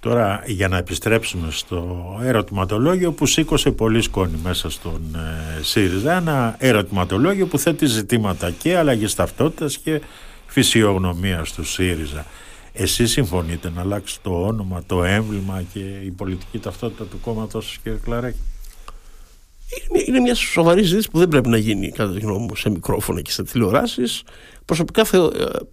Τώρα 0.00 0.42
για 0.46 0.68
να 0.68 0.76
επιστρέψουμε 0.76 1.50
στο 1.50 2.06
ερωτηματολόγιο 2.22 3.12
που 3.12 3.26
σήκωσε 3.26 3.70
πολύ 3.70 4.02
σκόνη 4.02 4.38
μέσα 4.42 4.70
στον 4.70 5.00
ε, 5.14 5.62
ΣΥΡΙΖΑ 5.62 6.12
ένα 6.12 6.56
ερωτηματολόγιο 6.58 7.46
που 7.46 7.58
θέτει 7.58 7.86
ζητήματα 7.86 8.50
και 8.50 8.76
αλλαγής 8.76 9.14
ταυτότητας 9.14 9.78
και 9.78 10.00
φυσιογνωμίας 10.46 11.52
του 11.52 11.64
ΣΥΡΙΖΑ. 11.64 12.26
Εσείς 12.72 13.10
συμφωνείτε 13.10 13.70
να 13.74 13.80
αλλάξει 13.80 14.20
το 14.22 14.46
όνομα, 14.46 14.82
το 14.86 15.04
έμβλημα 15.04 15.62
και 15.72 15.80
η 16.04 16.10
πολιτική 16.10 16.58
ταυτότητα 16.58 17.04
του 17.04 17.20
κόμματος 17.20 17.78
κύριε 17.82 17.98
Κλαράκη; 18.04 18.38
Είναι 20.06 20.20
μια 20.20 20.34
σοβαρή 20.34 20.82
συζήτηση 20.82 21.10
που 21.10 21.18
δεν 21.18 21.28
πρέπει 21.28 21.48
να 21.48 21.56
γίνει 21.56 21.90
κατά 21.90 22.12
τη 22.12 22.20
γνώμη 22.20 22.46
μου 22.46 22.56
σε 22.56 22.70
μικρόφωνα 22.70 23.20
και 23.20 23.30
σε 23.30 23.42
τηλεοράσεις. 23.42 24.22
Προσωπικά 24.64 25.00
ε, 25.00 25.18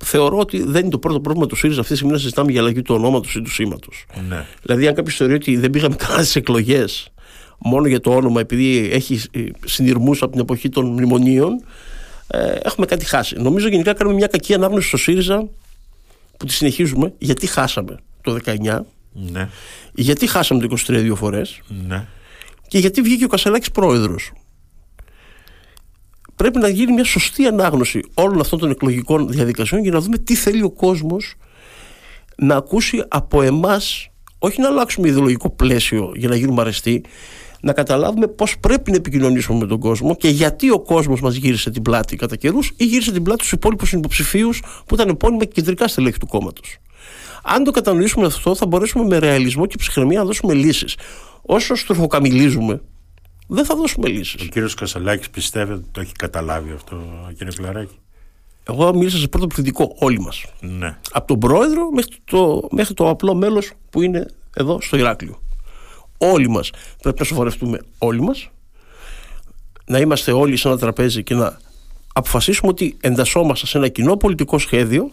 θεωρώ 0.03 0.37
ότι 0.37 0.63
δεν 0.63 0.81
είναι 0.81 0.89
το 0.89 0.99
πρώτο 0.99 1.19
πρόβλημα 1.19 1.47
του 1.47 1.55
ΣΥΡΙΖΑ 1.55 1.79
αυτή 1.79 1.91
τη 1.91 1.97
στιγμή 1.97 2.13
να 2.13 2.19
συζητάμε 2.19 2.51
για 2.51 2.61
αλλαγή 2.61 2.81
του 2.81 2.95
ονόματος 2.95 3.35
ή 3.35 3.41
του 3.41 3.51
σήματος. 3.51 4.05
Ναι. 4.29 4.45
Δηλαδή, 4.61 4.87
αν 4.87 4.93
κάποιος 4.93 5.15
θεωρεί 5.15 5.33
ότι 5.33 5.57
δεν 5.57 5.69
πήγαμε 5.69 5.95
καλά 5.95 6.19
στις 6.19 6.35
εκλογές 6.35 7.09
μόνο 7.57 7.87
για 7.87 7.99
το 7.99 8.15
όνομα, 8.15 8.39
επειδή 8.39 8.89
έχει 8.91 9.21
ε, 9.31 9.43
συνειρμούς 9.65 10.21
από 10.21 10.31
την 10.31 10.41
εποχή 10.41 10.69
των 10.69 10.85
μνημονίων, 10.85 11.63
ε, 12.27 12.55
έχουμε 12.63 12.85
κάτι 12.85 13.05
χάσει. 13.05 13.35
Νομίζω 13.37 13.67
γενικά 13.67 13.93
κάνουμε 13.93 14.15
μια 14.15 14.27
κακή 14.27 14.53
ανάγνωση 14.53 14.87
στο 14.87 14.97
ΣΥΡΙΖΑ 14.97 15.47
που 16.37 16.45
τη 16.45 16.53
συνεχίζουμε 16.53 17.13
γιατί 17.17 17.47
χάσαμε 17.47 17.97
το 18.21 18.37
19. 18.45 18.79
Ναι. 19.11 19.49
Γιατί 19.93 20.27
χάσαμε 20.27 20.67
το 20.67 20.75
23 20.87 20.93
δύο 21.01 21.15
φορές; 21.15 21.61
Ναι 21.87 22.05
και 22.67 22.77
γιατί 22.77 23.01
βγήκε 23.01 23.23
ο 23.25 23.27
Κασελάκης 23.27 23.71
πρόεδρος. 23.71 24.31
Πρέπει 26.35 26.59
να 26.59 26.67
γίνει 26.67 26.93
μια 26.93 27.03
σωστή 27.03 27.45
ανάγνωση 27.45 27.99
όλων 28.13 28.39
αυτών 28.39 28.59
των 28.59 28.69
εκλογικών 28.69 29.27
διαδικασιών 29.27 29.81
για 29.81 29.91
να 29.91 29.99
δούμε 29.99 30.17
τι 30.17 30.35
θέλει 30.35 30.63
ο 30.63 30.71
κόσμος 30.71 31.35
να 32.37 32.55
ακούσει 32.55 33.03
από 33.07 33.41
εμάς 33.41 34.09
όχι 34.39 34.61
να 34.61 34.67
αλλάξουμε 34.67 35.07
ιδεολογικό 35.07 35.49
πλαίσιο 35.49 36.11
για 36.15 36.29
να 36.29 36.35
γίνουμε 36.35 36.61
αρεστοί, 36.61 37.03
να 37.61 37.73
καταλάβουμε 37.73 38.27
πώς 38.27 38.59
πρέπει 38.59 38.91
να 38.91 38.97
επικοινωνήσουμε 38.97 39.57
με 39.59 39.67
τον 39.67 39.79
κόσμο 39.79 40.15
και 40.15 40.29
γιατί 40.29 40.71
ο 40.71 40.79
κόσμος 40.79 41.21
μας 41.21 41.35
γύρισε 41.35 41.69
την 41.71 41.81
πλάτη 41.81 42.15
κατά 42.15 42.35
καιρούς 42.35 42.71
ή 42.77 42.85
γύρισε 42.85 43.11
την 43.11 43.23
πλάτη 43.23 43.39
στους 43.39 43.51
υπόλοιπους 43.51 43.91
υποψηφίου 43.91 44.49
που 44.85 44.95
ήταν 44.95 45.09
επώνυμα 45.09 45.45
και 45.45 45.51
κεντρικά 45.53 45.87
στελέχη 45.87 46.17
του 46.17 46.27
κόμματος. 46.27 46.77
Αν 47.43 47.63
το 47.63 47.71
κατανοήσουμε 47.71 48.25
αυτό, 48.25 48.55
θα 48.55 48.65
μπορέσουμε 48.65 49.05
με 49.05 49.17
ρεαλισμό 49.17 49.65
και 49.65 49.75
ψυχραιμία 49.77 50.19
να 50.19 50.25
δώσουμε 50.25 50.53
λύσεις 50.53 50.95
όσο 51.45 51.75
στροφοκαμιλίζουμε, 51.75 52.81
δεν 53.47 53.65
θα 53.65 53.75
δώσουμε 53.75 54.07
λύσεις. 54.07 54.41
Ο 54.41 54.45
κύριος 54.45 54.73
Κασαλάκη 54.73 55.29
πιστεύει 55.29 55.73
ότι 55.73 55.85
το 55.91 56.01
έχει 56.01 56.11
καταλάβει 56.11 56.71
αυτό, 56.71 57.01
κύριε 57.37 57.53
Κλαράκη; 57.53 57.99
Εγώ 58.69 58.95
μίλησα 58.95 59.17
σε 59.17 59.27
πρώτο 59.27 59.47
πληθυντικό, 59.47 59.95
όλοι 59.99 60.19
μας. 60.19 60.45
Ναι. 60.59 60.97
Από 61.11 61.27
τον 61.27 61.39
πρόεδρο 61.39 61.89
μέχρι 61.91 62.15
το, 62.23 62.67
μέχρι 62.71 62.93
το 62.93 63.09
απλό 63.09 63.35
μέλος 63.35 63.71
που 63.89 64.01
είναι 64.01 64.25
εδώ 64.55 64.81
στο 64.81 64.97
Ηράκλειο. 64.97 65.39
Όλοι 66.17 66.49
μας 66.49 66.69
πρέπει 67.01 67.19
να 67.19 67.25
σοβαρευτούμε 67.25 67.79
όλοι 67.97 68.21
μας, 68.21 68.49
να 69.85 69.99
είμαστε 69.99 70.31
όλοι 70.31 70.57
σε 70.57 70.67
ένα 70.67 70.77
τραπέζι 70.77 71.23
και 71.23 71.35
να 71.35 71.57
αποφασίσουμε 72.13 72.71
ότι 72.71 72.97
εντασσόμαστε 73.01 73.65
σε 73.65 73.77
ένα 73.77 73.87
κοινό 73.87 74.17
πολιτικό 74.17 74.57
σχέδιο 74.59 75.11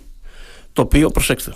το 0.73 0.83
οποίο, 0.83 1.11
προσέξτε, 1.11 1.55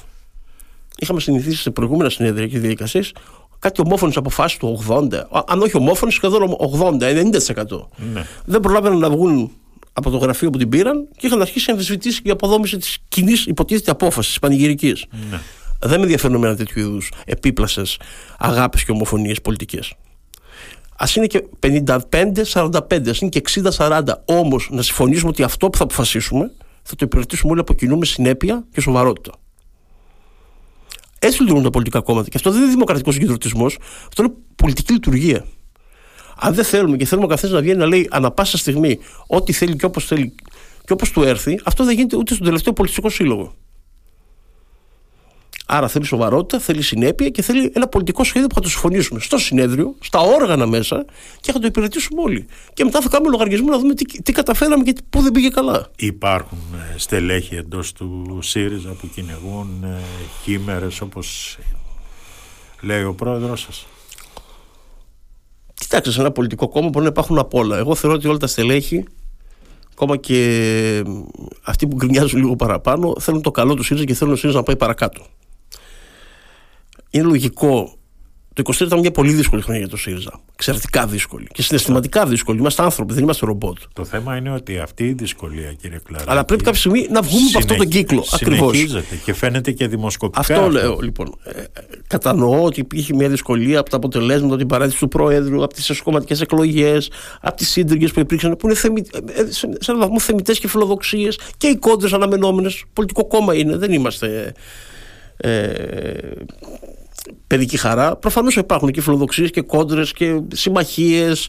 είχαμε 0.99 1.21
συνηθίσει 1.21 1.57
σε 1.63 1.71
προηγούμενα 1.71 2.11
συνέδρια 2.11 2.47
και 2.47 2.59
διαδικασίες 2.59 3.13
κάτι 3.59 3.81
ομόφωνε 3.81 4.13
αποφάσει 4.17 4.59
του 4.59 4.85
80, 4.89 5.09
αν 5.47 5.61
όχι 5.63 5.77
ομόφωνε, 5.77 6.11
σχεδόν 6.13 6.57
80, 7.01 7.03
90%. 7.03 7.89
Ναι. 8.13 8.27
Δεν 8.45 8.61
προλάβαιναν 8.61 8.99
να 8.99 9.11
βγουν 9.11 9.51
από 9.93 10.11
το 10.11 10.17
γραφείο 10.17 10.51
που 10.51 10.59
την 10.59 10.69
πήραν 10.69 11.09
και 11.17 11.27
είχαν 11.27 11.41
αρχίσει 11.41 11.65
να 11.67 11.73
αμφισβητήσει 11.73 12.21
η 12.25 12.31
αποδόμηση 12.31 12.77
της 12.77 12.99
κοινής 13.09 13.47
υποτίθεται 13.47 13.91
απόφασης, 13.91 14.31
της 14.31 14.39
πανηγυρικής. 14.39 15.05
Ναι. 15.31 15.41
Δεν 15.81 15.99
με 15.99 16.03
ενδιαφέρουν 16.03 16.41
με 16.41 16.47
ένα 16.47 16.57
τέτοιου 16.57 16.81
είδους 16.81 17.13
επίπλασες 17.25 17.99
αγάπη 18.39 18.85
και 18.85 18.91
ομοφωνίες 18.91 19.41
πολιτικές. 19.41 19.95
Α 20.97 21.07
είναι 21.17 21.27
και 21.27 21.45
55-45, 21.61 23.09
ας 23.09 23.21
είναι 23.21 23.31
και 23.31 23.43
60-40. 23.77 24.03
Όμως 24.25 24.69
να 24.71 24.83
συμφωνήσουμε 24.83 25.31
ότι 25.31 25.43
αυτό 25.43 25.71
που 25.71 25.79
θα 25.79 25.85
αποφασίσουμε 25.85 26.51
θα 26.83 26.97
το 26.97 27.05
υπηρετήσουμε 27.05 27.51
όλοι 27.51 27.61
από 27.61 27.75
κοινού 27.75 27.99
με 27.99 28.05
συνέπεια 28.05 28.65
και 28.73 28.81
σοβαρότητα. 28.81 29.33
Έτσι 31.27 31.41
λειτουργούν 31.41 31.65
τα 31.65 31.71
πολιτικά 31.71 32.01
κόμματα. 32.01 32.29
Και 32.29 32.37
αυτό 32.37 32.51
δεν 32.51 32.61
είναι 32.61 32.71
δημοκρατικός 32.71 33.15
συγκεντρωτισμός, 33.15 33.79
αυτό 34.09 34.23
είναι 34.23 34.33
πολιτική 34.57 34.93
λειτουργία. 34.93 35.45
Αν 36.39 36.55
δεν 36.55 36.65
θέλουμε 36.65 36.97
και 36.97 37.05
θέλουμε 37.05 37.27
ο 37.27 37.29
καθένας 37.29 37.55
να 37.55 37.61
βγαίνει 37.61 37.79
να 37.79 37.87
λέει 37.87 38.09
ανα 38.11 38.31
πάσα 38.31 38.59
στιγμή 38.59 38.99
ό,τι 39.27 39.53
θέλει 39.53 39.77
και 39.77 39.87
όπως 39.87 40.05
θέλει 40.05 40.35
και 40.85 40.93
όπως 40.93 41.11
του 41.11 41.23
έρθει, 41.23 41.61
αυτό 41.65 41.85
δεν 41.85 41.95
γίνεται 41.95 42.17
ούτε 42.17 42.35
στον 42.35 42.47
τελευταίο 42.47 42.73
πολιτιστικό 42.73 43.09
σύλλογο. 43.09 43.55
Άρα 45.69 45.89
θέλει 45.89 46.05
σοβαρότητα, 46.05 46.59
θέλει 46.59 46.83
συνέπεια 46.83 47.29
και 47.29 47.43
θέλει 47.43 47.73
ένα 47.75 47.89
πολιτικό 47.89 48.25
σχέδιο 48.25 48.49
που 48.49 48.55
θα 48.55 48.61
το 48.61 48.69
συμφωνήσουμε 48.69 49.21
στο 49.21 49.39
συνέδριο, 49.39 49.95
στα 50.01 50.21
όργανα 50.21 50.67
μέσα 50.67 51.05
και 51.41 51.53
θα 51.53 51.59
το 51.59 51.67
υπηρετήσουμε 51.67 52.23
όλοι. 52.23 52.47
Και 52.75 52.85
μετά 52.85 53.01
θα 53.01 53.09
κάνουμε 53.09 53.31
λογαριασμό 53.31 53.71
να 53.71 53.79
δούμε 53.79 53.95
τι, 53.95 54.23
τι 54.23 54.33
καταφέραμε 54.33 54.85
και 54.85 54.95
πού 55.11 55.21
δεν 55.21 55.33
πήγε 55.33 55.49
καλά. 55.49 55.91
Υπάρχουν 55.97 56.59
ε, 56.95 56.99
στελέχη 56.99 57.55
εντός 57.55 57.93
του 57.93 58.39
ΣΥΡΙΖΑ 58.43 58.91
που 58.91 59.09
κυνηγούν 59.15 59.85
ε, 59.85 59.99
χήμερες 60.43 61.01
όπως 61.01 61.59
λέει 62.81 63.03
ο 63.03 63.15
πρόεδρος 63.15 63.61
σας. 63.61 63.87
Κοιτάξτε, 65.75 66.11
σε 66.11 66.21
ένα 66.21 66.31
πολιτικό 66.31 66.69
κόμμα 66.69 66.89
μπορεί 66.89 67.05
να 67.05 67.11
υπάρχουν 67.11 67.39
απ' 67.39 67.55
όλα. 67.55 67.79
Εγώ 67.79 67.95
θεωρώ 67.95 68.17
ότι 68.17 68.29
όλα 68.29 68.39
τα 68.39 68.47
στελέχη, 68.47 69.05
ακόμα 69.93 70.17
και 70.17 71.03
αυτοί 71.63 71.87
που 71.87 71.97
γκρινιάζουν 71.97 72.41
λίγο 72.41 72.57
παραπάνω, 72.57 73.15
θέλουν 73.21 73.43
το 73.43 73.51
καλό 73.51 73.75
του 73.75 73.83
ΣΥΡΙΖΑ 73.83 74.05
και 74.05 74.15
θέλουν 74.15 74.33
ο 74.33 74.37
ΣΥΡΙΖΑ 74.37 74.59
να 74.59 74.65
πάει 74.65 74.77
παρακάτω 74.77 75.27
είναι 77.11 77.25
λογικό. 77.25 77.97
Το 78.57 78.63
23 78.67 78.81
ήταν 78.81 78.99
μια 78.99 79.11
πολύ 79.11 79.33
δύσκολη 79.33 79.63
χρονιά 79.63 79.81
για 79.81 79.91
το 79.91 79.97
ΣΥΡΙΖΑ. 79.97 80.41
Εξαιρετικά 80.53 81.07
δύσκολη. 81.07 81.47
Και 81.53 81.63
συναισθηματικά 81.63 82.27
δύσκολη. 82.27 82.59
Είμαστε 82.59 82.83
άνθρωποι, 82.83 83.15
δεν 83.15 83.23
είμαστε 83.23 83.47
ρομπότ. 83.47 83.77
Το 83.93 84.05
θέμα 84.05 84.37
είναι 84.37 84.51
ότι 84.51 84.79
αυτή 84.79 85.05
η 85.05 85.13
δυσκολία, 85.13 85.73
κύριε 85.73 85.99
Κλάρα. 86.05 86.25
Αλλά 86.27 86.45
πρέπει 86.45 86.63
κάποια 86.63 86.79
στιγμή 86.79 87.07
να 87.11 87.23
βγούμε 87.23 87.47
από 87.49 87.59
αυτόν 87.59 87.77
τον 87.77 87.89
κύκλο. 87.89 88.25
Ακριβώς. 88.31 88.77
Συνεχίζεται 88.77 89.17
και 89.25 89.35
φαίνεται 89.35 89.73
και 89.73 89.89
δημοσκοπικά. 89.89 90.41
Αυτό, 90.41 90.55
αυτό. 90.55 90.71
λέω 90.71 90.99
λοιπόν. 91.01 91.35
Ε, 91.45 91.63
κατανοώ 92.07 92.63
ότι 92.63 92.81
υπήρχε 92.81 93.15
μια 93.15 93.29
δυσκολία 93.29 93.79
από 93.79 93.91
τα 93.91 93.97
αποτελέσματα, 93.97 94.47
από 94.47 94.57
την 94.57 94.67
παράδειση 94.67 94.99
του 94.99 95.09
Προέδρου, 95.09 95.65
από 95.65 95.75
τις 95.75 95.91
εσωκομματικές 95.91 96.41
εκλογές, 96.41 97.11
από 97.41 97.57
τις 97.57 97.71
σύντριγγε 97.71 98.09
που 98.09 98.21
υπήρξαν, 98.21 98.57
που 98.57 98.67
είναι 98.67 98.77
θεμι, 98.77 99.03
ε, 99.35 99.53
σε 99.53 99.69
έναν 99.89 100.01
βαθμό 100.01 100.21
θεμητές 100.21 100.59
και 100.59 100.69
φιλοδοξίες 100.69 101.39
και 101.57 101.67
οι 101.67 101.77
κόντρε 101.77 102.15
αναμενόμενες. 102.15 102.85
Πολιτικό 102.93 103.27
κόμμα 103.27 103.55
είναι, 103.55 103.77
δεν 103.77 103.93
είμαστε. 103.93 104.55
Ε, 105.37 105.73
παιδική 107.47 107.77
χαρά. 107.77 108.17
Προφανώς 108.17 108.57
υπάρχουν 108.57 108.91
και 108.91 109.01
φιλοδοξίες 109.01 109.51
και 109.51 109.61
κόντρες 109.61 110.13
και 110.13 110.41
συμμαχίες. 110.55 111.49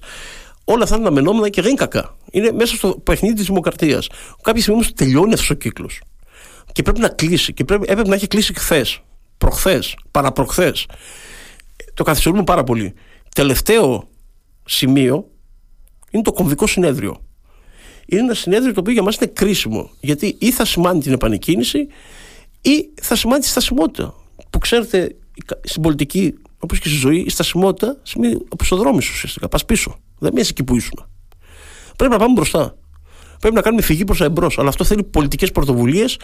Όλα 0.63 0.83
αυτά 0.83 0.95
είναι 0.95 1.07
αναμενόμενα 1.07 1.49
και 1.49 1.61
δεν 1.61 1.69
είναι 1.69 1.79
κακά. 1.79 2.15
Είναι 2.31 2.51
μέσα 2.51 2.75
στο 2.75 2.89
παιχνίδι 3.03 3.35
της 3.35 3.45
δημοκρατίας. 3.45 4.07
Κάποια 4.41 4.61
στιγμή 4.61 4.79
όμως 4.79 4.93
τελειώνει 4.93 5.33
αυτός 5.33 5.49
ο 5.49 5.53
κύκλος. 5.53 6.01
Και 6.71 6.81
πρέπει 6.81 6.99
να 6.99 7.07
κλείσει. 7.07 7.53
Και 7.53 7.63
πρέπει, 7.63 7.85
έπρεπε 7.89 8.09
να 8.09 8.15
έχει 8.15 8.27
κλείσει 8.27 8.53
χθες, 8.53 9.01
προχθές, 9.37 9.95
παραπροχθές. 10.11 10.85
Το 11.93 12.03
καθυστερούμε 12.03 12.43
πάρα 12.43 12.63
πολύ. 12.63 12.93
Τελευταίο 13.35 14.09
σημείο 14.65 15.27
είναι 16.11 16.23
το 16.23 16.31
κομβικό 16.31 16.67
συνέδριο. 16.67 17.21
Είναι 18.05 18.21
ένα 18.21 18.33
συνέδριο 18.33 18.73
το 18.73 18.79
οποίο 18.79 18.93
για 18.93 19.03
μας 19.03 19.15
είναι 19.15 19.31
κρίσιμο. 19.33 19.89
Γιατί 19.99 20.35
ή 20.39 20.51
θα 20.51 20.65
σημάνει 20.65 21.01
την 21.01 21.13
επανεκκίνηση 21.13 21.87
ή 22.61 22.89
θα 23.01 23.15
σημάνει 23.15 23.41
τη 23.41 23.47
στασιμότητα. 23.47 24.13
Που 24.49 24.57
ξέρετε, 24.57 25.15
στην 25.63 25.81
πολιτική, 25.81 26.33
όπως 26.59 26.79
και 26.79 26.87
στη 26.87 26.97
ζωή, 26.97 27.17
η 27.17 27.29
στασιμότητα 27.29 27.97
σημαίνει 28.03 28.37
οπισθοδρόμηση 28.49 29.11
ουσιαστικά. 29.11 29.47
Πας 29.47 29.65
πίσω. 29.65 29.99
Δεν 30.19 30.31
μοιάζει 30.33 30.49
εκεί 30.49 30.63
που 30.63 30.75
ήσουν. 30.75 31.05
Πρέπει 31.95 32.11
να 32.13 32.19
πάμε 32.19 32.33
μπροστά. 32.33 32.75
Πρέπει 33.39 33.55
να 33.55 33.61
κάνουμε 33.61 33.81
φυγή 33.81 34.03
προς 34.03 34.17
τα 34.17 34.25
εμπρός. 34.25 34.57
Αλλά 34.57 34.69
αυτό 34.69 34.83
θέλει 34.83 35.03
πολιτικές 35.03 35.51
πρωτοβουλίες, 35.51 36.19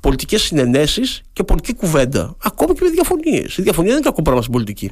πολιτικές 0.00 0.42
συνενέσεις 0.42 1.22
και 1.32 1.44
πολιτική 1.44 1.74
κουβέντα. 1.78 2.36
Ακόμα 2.42 2.74
και 2.74 2.80
με 2.82 2.90
διαφωνίες. 2.90 3.56
Η 3.56 3.62
διαφωνία 3.62 3.90
δεν 3.90 3.98
είναι 3.98 4.08
κακό 4.08 4.22
πράγμα 4.22 4.40
στην 4.40 4.52
πολιτική. 4.52 4.90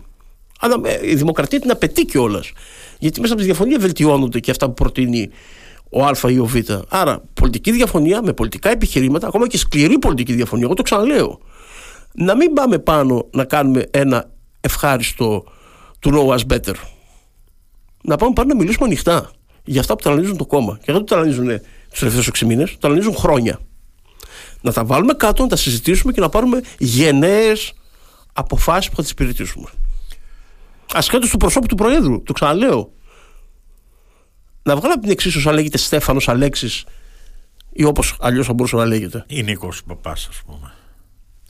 Αλλά 0.60 0.80
ε, 0.84 1.10
η 1.10 1.14
δημοκρατία 1.14 1.60
την 1.60 1.70
απαιτεί 1.70 2.04
κιόλας. 2.04 2.52
Γιατί 2.98 3.20
μέσα 3.20 3.32
από 3.32 3.42
τη 3.42 3.48
διαφωνία 3.48 3.78
βελτιώνονται 3.78 4.40
και 4.40 4.50
αυτά 4.50 4.66
που 4.66 4.74
προτείνει 4.74 5.30
ο 5.90 6.04
Α 6.04 6.30
ή 6.30 6.38
ο 6.38 6.44
Β. 6.44 6.56
Άρα, 6.88 7.22
πολιτική 7.34 7.70
διαφωνία 7.72 8.22
με 8.22 8.32
πολιτικά 8.32 8.70
επιχειρήματα, 8.70 9.26
ακόμα 9.26 9.46
και 9.46 9.58
σκληρή 9.58 9.98
πολιτική 9.98 10.32
διαφωνία. 10.32 10.64
Εγώ 10.64 10.74
το 10.74 10.82
ξαναλέω 10.82 11.40
να 12.14 12.36
μην 12.36 12.52
πάμε 12.52 12.78
πάνω 12.78 13.28
να 13.32 13.44
κάνουμε 13.44 13.86
ένα 13.90 14.30
ευχάριστο 14.60 15.44
του 15.98 16.10
know 16.14 16.38
us 16.38 16.52
better. 16.52 16.74
Να 18.02 18.16
πάμε 18.16 18.32
πάνω 18.32 18.48
να 18.48 18.54
μιλήσουμε 18.54 18.86
ανοιχτά 18.86 19.30
για 19.64 19.80
αυτά 19.80 19.96
που 19.96 20.02
ταλανίζουν 20.02 20.36
το 20.36 20.46
κόμμα. 20.46 20.78
Και 20.82 20.92
δεν 20.92 21.04
το 21.04 21.14
ταλανίζουν 21.14 21.46
τους 21.90 21.98
τελευταίους 21.98 22.28
6 22.28 22.46
μήνες, 22.46 22.70
το 22.70 22.78
ταλανίζουν 22.78 23.14
χρόνια. 23.14 23.60
Να 24.60 24.72
τα 24.72 24.84
βάλουμε 24.84 25.12
κάτω, 25.12 25.42
να 25.42 25.48
τα 25.48 25.56
συζητήσουμε 25.56 26.12
και 26.12 26.20
να 26.20 26.28
πάρουμε 26.28 26.60
γενναίες 26.78 27.72
αποφάσεις 28.32 28.90
που 28.90 28.96
θα 28.96 29.02
τις 29.02 29.10
υπηρετήσουμε. 29.10 29.68
Ασχέτω 30.92 31.28
του 31.28 31.36
προσώπου 31.36 31.66
του 31.66 31.74
Προέδρου, 31.74 32.22
το 32.22 32.32
ξαναλέω. 32.32 32.92
Να 34.62 34.76
βγάλω 34.76 34.92
από 34.92 35.02
την 35.02 35.10
εξίσωση 35.10 35.48
αν 35.48 35.54
λέγεται 35.54 35.78
Στέφανος 35.78 36.28
Αλέξης 36.28 36.84
ή 37.72 37.84
όπως 37.84 38.16
αλλιώς 38.20 38.46
θα 38.46 38.52
μπορούσε 38.52 38.76
να 38.76 38.84
λέγεται. 38.84 39.24
Ή 39.28 39.42
Νίκος 39.42 39.84
Παπάς, 39.84 40.26
ας 40.30 40.42
πούμε 40.46 40.72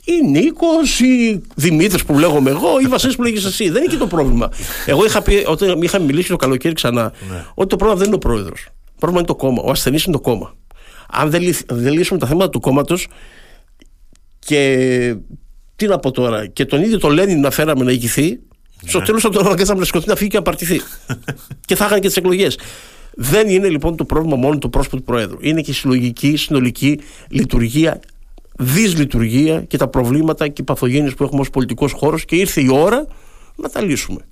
ή 0.03 0.27
Νίκος 0.29 0.99
ή 0.99 1.41
Δημήτρης 1.55 2.05
που 2.05 2.19
λέγομαι 2.19 2.49
εγώ 2.49 2.79
ή 2.79 2.87
Βασίλης 2.87 3.15
που 3.15 3.23
λέγεις 3.23 3.45
εσύ. 3.45 3.69
Δεν 3.69 3.83
είναι 3.83 3.91
και 3.91 3.97
το 3.97 4.07
πρόβλημα. 4.07 4.49
Εγώ 4.85 5.05
είχα 5.05 5.21
πει, 5.21 5.43
όταν 5.47 5.81
είχαμε 5.81 6.05
μιλήσει 6.05 6.29
το 6.29 6.35
καλοκαίρι 6.35 6.73
ξανά, 6.73 7.13
ναι. 7.31 7.45
ότι 7.53 7.69
το 7.69 7.75
πρόβλημα 7.75 7.95
δεν 7.95 8.07
είναι 8.07 8.15
ο 8.15 8.19
πρόεδρος. 8.19 8.63
Το 8.85 8.93
πρόβλημα 8.99 9.19
είναι 9.19 9.27
το 9.27 9.35
κόμμα. 9.35 9.61
Ο 9.61 9.71
ασθενής 9.71 10.03
είναι 10.03 10.15
το 10.15 10.21
κόμμα. 10.21 10.55
Αν 11.09 11.29
δεν, 11.29 11.43
δεν 11.67 11.93
λύσουμε 11.93 12.19
τα 12.19 12.27
θέματα 12.27 12.49
του 12.49 12.59
κόμματος 12.59 13.07
και 14.39 15.15
τι 15.75 15.87
να 15.87 15.99
πω 15.99 16.11
τώρα, 16.11 16.47
και 16.47 16.65
τον 16.65 16.81
ίδιο 16.81 16.97
τον 16.97 17.11
Λένιν 17.11 17.39
να 17.39 17.51
φέραμε 17.51 17.83
να 17.83 17.91
ηγηθεί, 17.91 18.29
ναι. 18.29 18.89
στο 18.89 19.01
τέλος 19.01 19.21
θα 19.21 19.29
τον 19.29 19.45
αναγκάσαμε 19.45 19.79
να 19.79 19.85
σκοτεινεί 19.85 20.11
να 20.11 20.17
φύγει 20.17 20.29
και 20.29 20.37
να 20.37 20.43
παρτιθεί. 20.43 20.81
και 21.67 21.75
θα 21.75 21.85
είχαν 21.85 21.99
και 21.99 22.07
τις 22.07 22.17
εκλογές. 22.17 22.57
Δεν 23.15 23.49
είναι 23.49 23.69
λοιπόν 23.69 23.95
το 23.95 24.05
πρόβλημα 24.05 24.35
μόνο 24.35 24.57
του 24.57 24.69
πρόσωπου 24.69 24.95
του 24.95 25.03
Προέδρου. 25.03 25.37
Είναι 25.41 25.61
και 25.61 25.71
η 25.71 25.73
συλλογική, 25.73 26.35
συνολική 26.35 26.99
λειτουργία 27.29 27.99
δυσλειτουργία 28.59 29.61
και 29.61 29.77
τα 29.77 29.87
προβλήματα 29.87 30.47
και 30.47 30.61
οι 30.61 30.65
παθογένειες 30.65 31.13
που 31.13 31.23
έχουμε 31.23 31.41
ως 31.41 31.49
πολιτικός 31.49 31.91
χώρος 31.91 32.25
και 32.25 32.35
ήρθε 32.35 32.61
η 32.61 32.69
ώρα 32.71 33.07
να 33.55 33.69
τα 33.69 33.81
λύσουμε. 33.81 34.27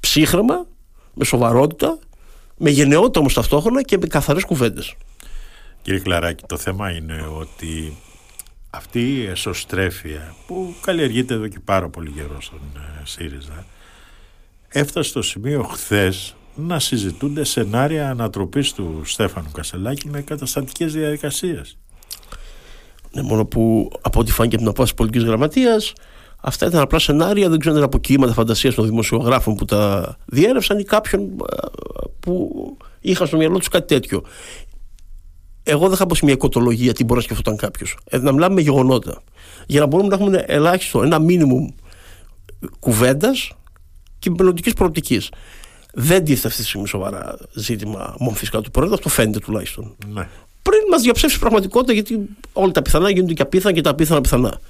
Ψύχραμα, 0.00 0.66
με 1.14 1.24
σοβαρότητα, 1.24 1.98
με 2.56 2.70
γενναιότητα 2.70 3.20
όμως 3.20 3.34
ταυτόχρονα 3.34 3.82
και 3.82 3.98
με 3.98 4.06
καθαρές 4.06 4.44
κουβέντες. 4.44 4.94
Κύριε 5.82 6.00
Κλαράκη, 6.00 6.44
το 6.46 6.56
θέμα 6.56 6.90
είναι 6.90 7.26
ότι 7.38 7.96
αυτή 8.70 9.16
η 9.16 9.26
εσωστρέφεια 9.26 10.34
που 10.46 10.74
καλλιεργείται 10.80 11.34
εδώ 11.34 11.48
και 11.48 11.60
πάρα 11.64 11.88
πολύ 11.88 12.10
καιρό 12.10 12.40
στον 12.40 12.60
ε, 12.76 13.02
ΣΥΡΙΖΑ 13.04 13.64
έφτασε 14.68 15.08
στο 15.08 15.22
σημείο 15.22 15.62
χθες 15.62 16.34
να 16.54 16.78
συζητούνται 16.78 17.44
σενάρια 17.44 18.10
ανατροπής 18.10 18.72
του 18.72 19.02
Στέφανου 19.04 19.50
Κασελάκη 19.50 20.08
με 20.08 20.22
καταστατικές 20.22 20.92
διαδικασίες. 20.92 21.78
Ναι, 23.12 23.22
μόνο 23.22 23.44
που 23.44 23.90
από 24.00 24.20
ό,τι 24.20 24.32
φάνηκε 24.32 24.54
από 24.54 24.64
την 24.64 24.72
απόφαση 24.72 24.94
πολιτικής 24.94 25.26
γραμματείας, 25.26 25.92
αυτά 26.40 26.66
ήταν 26.66 26.80
απλά 26.80 26.98
σενάρια, 26.98 27.48
δεν 27.48 27.58
ξέρω 27.58 27.74
αν 27.74 27.80
ήταν 27.80 27.92
από 27.94 27.98
κύματα 27.98 28.32
φαντασίας 28.32 28.74
των 28.74 28.84
δημοσιογράφων 28.84 29.54
που 29.54 29.64
τα 29.64 30.16
διέρευσαν 30.26 30.78
ή 30.78 30.84
κάποιον 30.84 31.28
που 32.20 32.76
είχαν 33.00 33.26
στο 33.26 33.36
μυαλό 33.36 33.58
τους 33.58 33.68
κάτι 33.68 33.86
τέτοιο. 33.86 34.22
Εγώ 35.62 35.88
δεν 35.88 35.96
θα 35.96 36.06
πω 36.06 36.14
σε 36.14 36.24
μια 36.24 36.34
οικοτολογία 36.34 36.92
τι 36.92 37.04
μπορεί 37.04 37.18
να 37.18 37.24
σκεφτόταν 37.24 37.56
κάποιος. 37.56 37.96
Ε, 38.04 38.18
να 38.18 38.32
μιλάμε 38.32 38.54
με 38.54 38.60
γεγονότα. 38.60 39.22
Για 39.66 39.80
να 39.80 39.86
μπορούμε 39.86 40.08
να 40.08 40.14
έχουμε 40.14 40.44
ελάχιστο, 40.46 41.02
ένα 41.02 41.18
μήνυμο 41.18 41.74
κουβέντας 42.78 43.52
και 44.18 44.30
μελλοντικής 44.30 44.72
προοπτικής. 44.72 45.28
Δεν 45.94 46.24
τίθεται 46.24 46.48
αυτή 46.48 46.62
τη 46.62 46.68
στιγμή 46.68 46.88
σοβαρά 46.88 47.38
ζήτημα 47.52 48.14
μορφής 48.18 48.50
του 48.50 48.70
πρόεδρου, 48.70 48.94
αυτό 48.94 49.08
φαίνεται 49.08 49.38
τουλάχιστον. 49.38 49.96
Ναι 50.12 50.28
πριν 50.62 50.80
μας 50.90 51.02
διαψεύσει 51.02 51.38
πραγματικότητα, 51.38 51.92
γιατί 51.92 52.28
όλα 52.52 52.70
τα 52.70 52.82
πιθανά 52.82 53.10
γίνονται 53.10 53.32
και 53.32 53.42
απίθανα 53.42 53.74
και 53.74 53.80
τα 53.80 53.90
απίθανα 53.90 54.20
πιθανά. 54.20 54.60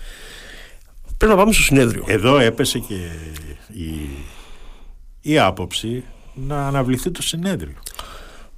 Πρέπει 1.16 1.32
να 1.32 1.38
πάμε 1.38 1.52
στο 1.52 1.62
συνέδριο. 1.62 2.04
Εδώ 2.06 2.38
έπεσε 2.38 2.78
και 2.78 2.94
η, 3.72 4.08
η 5.20 5.38
άποψη 5.38 6.04
να 6.34 6.66
αναβληθεί 6.66 7.10
το 7.10 7.22
συνέδριο. 7.22 7.76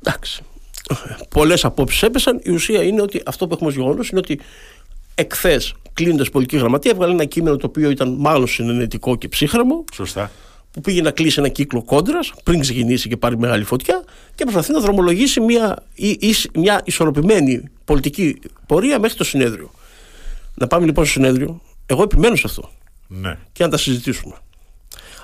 Εντάξει. 0.03 0.43
Πολλές 1.29 1.65
απόψεις 1.65 2.03
έπεσαν. 2.03 2.41
Η 2.43 2.51
ουσία 2.51 2.83
είναι 2.83 3.03
ότι 3.03 3.23
αυτό 3.27 3.47
που 3.47 3.55
έχουμε 3.55 3.69
ως 3.69 3.75
γεγονός 3.75 4.09
είναι 4.09 4.19
ότι 4.19 4.41
εκθέ 5.15 5.61
κλείνοντας 5.93 6.31
πολιτική 6.31 6.57
γραμματεία 6.57 6.91
έβγαλε 6.91 7.13
ένα 7.13 7.25
κείμενο 7.25 7.57
το 7.57 7.67
οποίο 7.67 7.91
ήταν 7.91 8.15
μάλλον 8.19 8.47
συνενετικό 8.47 9.17
και 9.17 9.29
ψύχραμο. 9.29 9.85
Σωστά 9.93 10.31
που 10.73 10.81
πήγε 10.81 11.03
να 11.03 11.11
κλείσει 11.11 11.39
ένα 11.39 11.49
κύκλο 11.49 11.83
κόντρας 11.83 12.33
πριν 12.45 12.61
ξεκινήσει 12.61 13.09
και 13.09 13.17
πάρει 13.17 13.39
μεγάλη 13.39 13.65
φωτιά 13.65 14.05
και 14.35 14.43
προσπαθεί 14.43 14.73
να 14.73 14.81
δρομολογήσει 14.81 15.41
μια, 15.41 15.83
μια 16.55 16.81
ισορροπημένη 16.85 17.63
πολιτική 17.85 18.39
πορεία 18.67 18.99
μέχρι 18.99 19.17
το 19.17 19.25
συνέδριο. 19.25 19.71
Να 20.55 20.67
πάμε 20.67 20.87
λοιπόν 20.87 21.05
στο 21.05 21.13
συνέδριο. 21.13 21.61
Εγώ 21.87 22.03
επιμένω 22.03 22.37
σε 22.37 22.43
αυτό. 22.47 22.71
Ναι. 23.09 23.39
Και 23.53 23.65
να 23.65 23.71
τα 23.71 23.77
συζητήσουμε. 23.77 24.35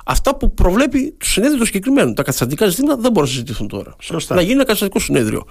Αυτά 0.05 0.35
που 0.35 0.55
προβλέπει 0.55 1.15
το 1.19 1.27
συνέδριο 1.27 1.59
το 1.59 1.65
συγκεκριμένο. 1.65 2.13
Τα 2.13 2.23
καταστατικά 2.23 2.67
ζητήματα 2.67 3.01
δεν 3.01 3.13
μπορούν 3.13 3.29
να 3.29 3.35
συζητηθούν 3.35 3.69
τώρα. 3.69 3.97
Σωστά. 4.01 4.35
Να 4.35 4.41
γίνει 4.41 4.53
ένα 4.53 4.65
καταστατικό 4.65 4.99
συνέδριο. 4.99 5.45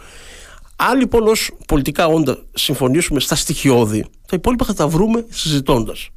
Αν 0.75 0.99
λοιπόν 0.99 1.27
ως 1.27 1.51
πολιτικά 1.67 2.07
όντα 2.07 2.37
συμφωνήσουμε 2.53 3.19
στα 3.19 3.35
στοιχειώδη, 3.35 4.05
τα 4.27 4.35
υπόλοιπα 4.35 4.65
θα 4.65 4.73
τα 4.73 4.87
βρούμε 4.87 5.25
συζητώντας. 5.29 6.09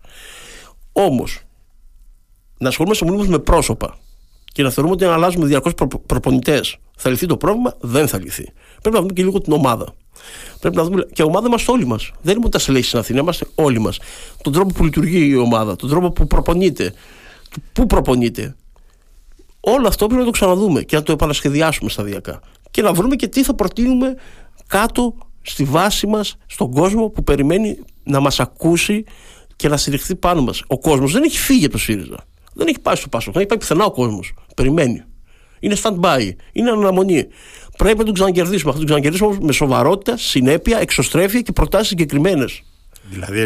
Όμως, 0.93 1.41
να 2.61 2.69
ασχολούμαστε 2.69 3.05
μόνο 3.05 3.25
με 3.25 3.39
πρόσωπα 3.39 3.99
και 4.53 4.63
να 4.63 4.71
θεωρούμε 4.71 4.95
ότι 4.95 5.05
αν 5.05 5.13
αλλάζουμε 5.13 5.47
διαρκώς 5.47 5.75
προ, 5.75 5.87
προπονητές 5.87 6.77
θα 6.97 7.11
λυθεί 7.11 7.27
το 7.27 7.37
πρόβλημα, 7.37 7.75
δεν 7.81 8.09
θα 8.09 8.19
λυθεί. 8.19 8.53
Πρέπει 8.81 8.97
να 8.97 9.01
δούμε 9.01 9.13
και 9.13 9.23
λίγο 9.23 9.41
την 9.41 9.53
ομάδα. 9.53 9.95
Πρέπει 10.61 10.77
να 10.77 10.85
δούμε. 10.85 11.07
Και 11.13 11.23
η 11.23 11.25
ομάδα 11.25 11.47
είμαστε 11.47 11.71
όλοι 11.71 11.87
μας. 11.87 12.11
Δεν 12.23 12.33
είμαστε 12.33 12.49
τα 12.49 12.59
στελέχη 12.59 12.85
στην 12.87 12.99
Αθήνα, 12.99 13.21
είμαστε 13.21 13.47
όλοι 13.55 13.79
μας. 13.79 13.99
Τον 14.43 14.53
τρόπο 14.53 14.75
που 14.75 14.85
λειτουργεί 14.85 15.29
η 15.29 15.37
ομάδα, 15.37 15.77
τον 15.77 15.89
τρόπο 15.89 16.11
που 16.11 16.27
προπονείται, 16.27 16.93
πού 17.73 17.87
προπονείται. 17.87 18.57
Όλο 19.61 19.89
αυτό 19.89 20.07
πρέπει 20.07 20.21
να 20.21 20.27
το 20.27 20.33
ξαναδούμε 20.33 20.83
και 20.83 20.97
να 20.97 21.03
το 21.03 21.13
επανασχεδιάσουμε 21.13 21.91
σταδιακά. 21.91 22.41
Και 22.71 22.83
να 22.83 22.93
βρούμε 22.93 23.17
και 23.17 23.29
τι 23.29 23.43
θα 23.43 23.55
προτείνουμε 23.55 24.15
κάτω 24.67 25.15
στη 25.43 25.65
βάση 25.65 26.07
μας, 26.07 26.37
στον 26.47 26.71
κόσμο 26.71 27.09
που 27.09 27.25
περιμένει 27.25 27.79
να 28.03 28.21
μας 28.21 28.41
ακούσει 28.41 29.05
και 29.57 29.69
να 29.69 29.77
στηριχθεί 29.77 30.17
πάνω 30.17 30.43
μας. 30.43 30.63
Ο 30.67 30.79
κόσμος 30.79 31.13
δεν 31.13 31.23
έχει 31.23 31.39
φύγει 31.39 31.65
από 31.65 31.75
το 31.75 31.79
ΣΥΡΙΖΑ. 31.79 32.25
Δεν 32.55 32.67
έχει 32.67 32.81
πάει 32.81 32.97
στο 32.97 33.09
Πάσο. 33.09 33.31
Δεν 33.31 33.41
έχει 33.41 33.49
πάει 33.49 33.59
πουθενά 33.59 33.85
ο 33.85 33.91
κόσμος. 33.91 34.35
Περιμένει. 34.55 35.05
Είναι 35.61 35.77
stand-by. 35.83 36.31
Είναι 36.53 36.71
αναμονή. 36.71 37.27
Πρέπει 37.77 37.99
να 37.99 38.05
τον 38.05 38.15
ξανακερδίσουμε. 38.15 38.73
Θα 38.73 38.77
τον 38.77 38.87
ξανακερδίσουμε 38.87 39.39
με 39.41 39.53
σοβαρότητα, 39.53 40.17
συνέπεια, 40.17 40.79
εξωστρέφεια 40.79 41.41
και 41.41 41.53
προτάσεις 41.53 41.89
συγκεκριμένες. 41.89 42.63
Δηλαδή, 43.11 43.45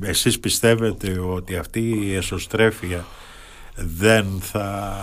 εσείς 0.00 0.40
πιστεύετε 0.40 1.18
ότι 1.18 1.56
αυτή 1.56 1.80
η 1.80 2.14
εσωστρέφεια 2.14 3.04
δεν 3.74 4.26
θα 4.40 4.96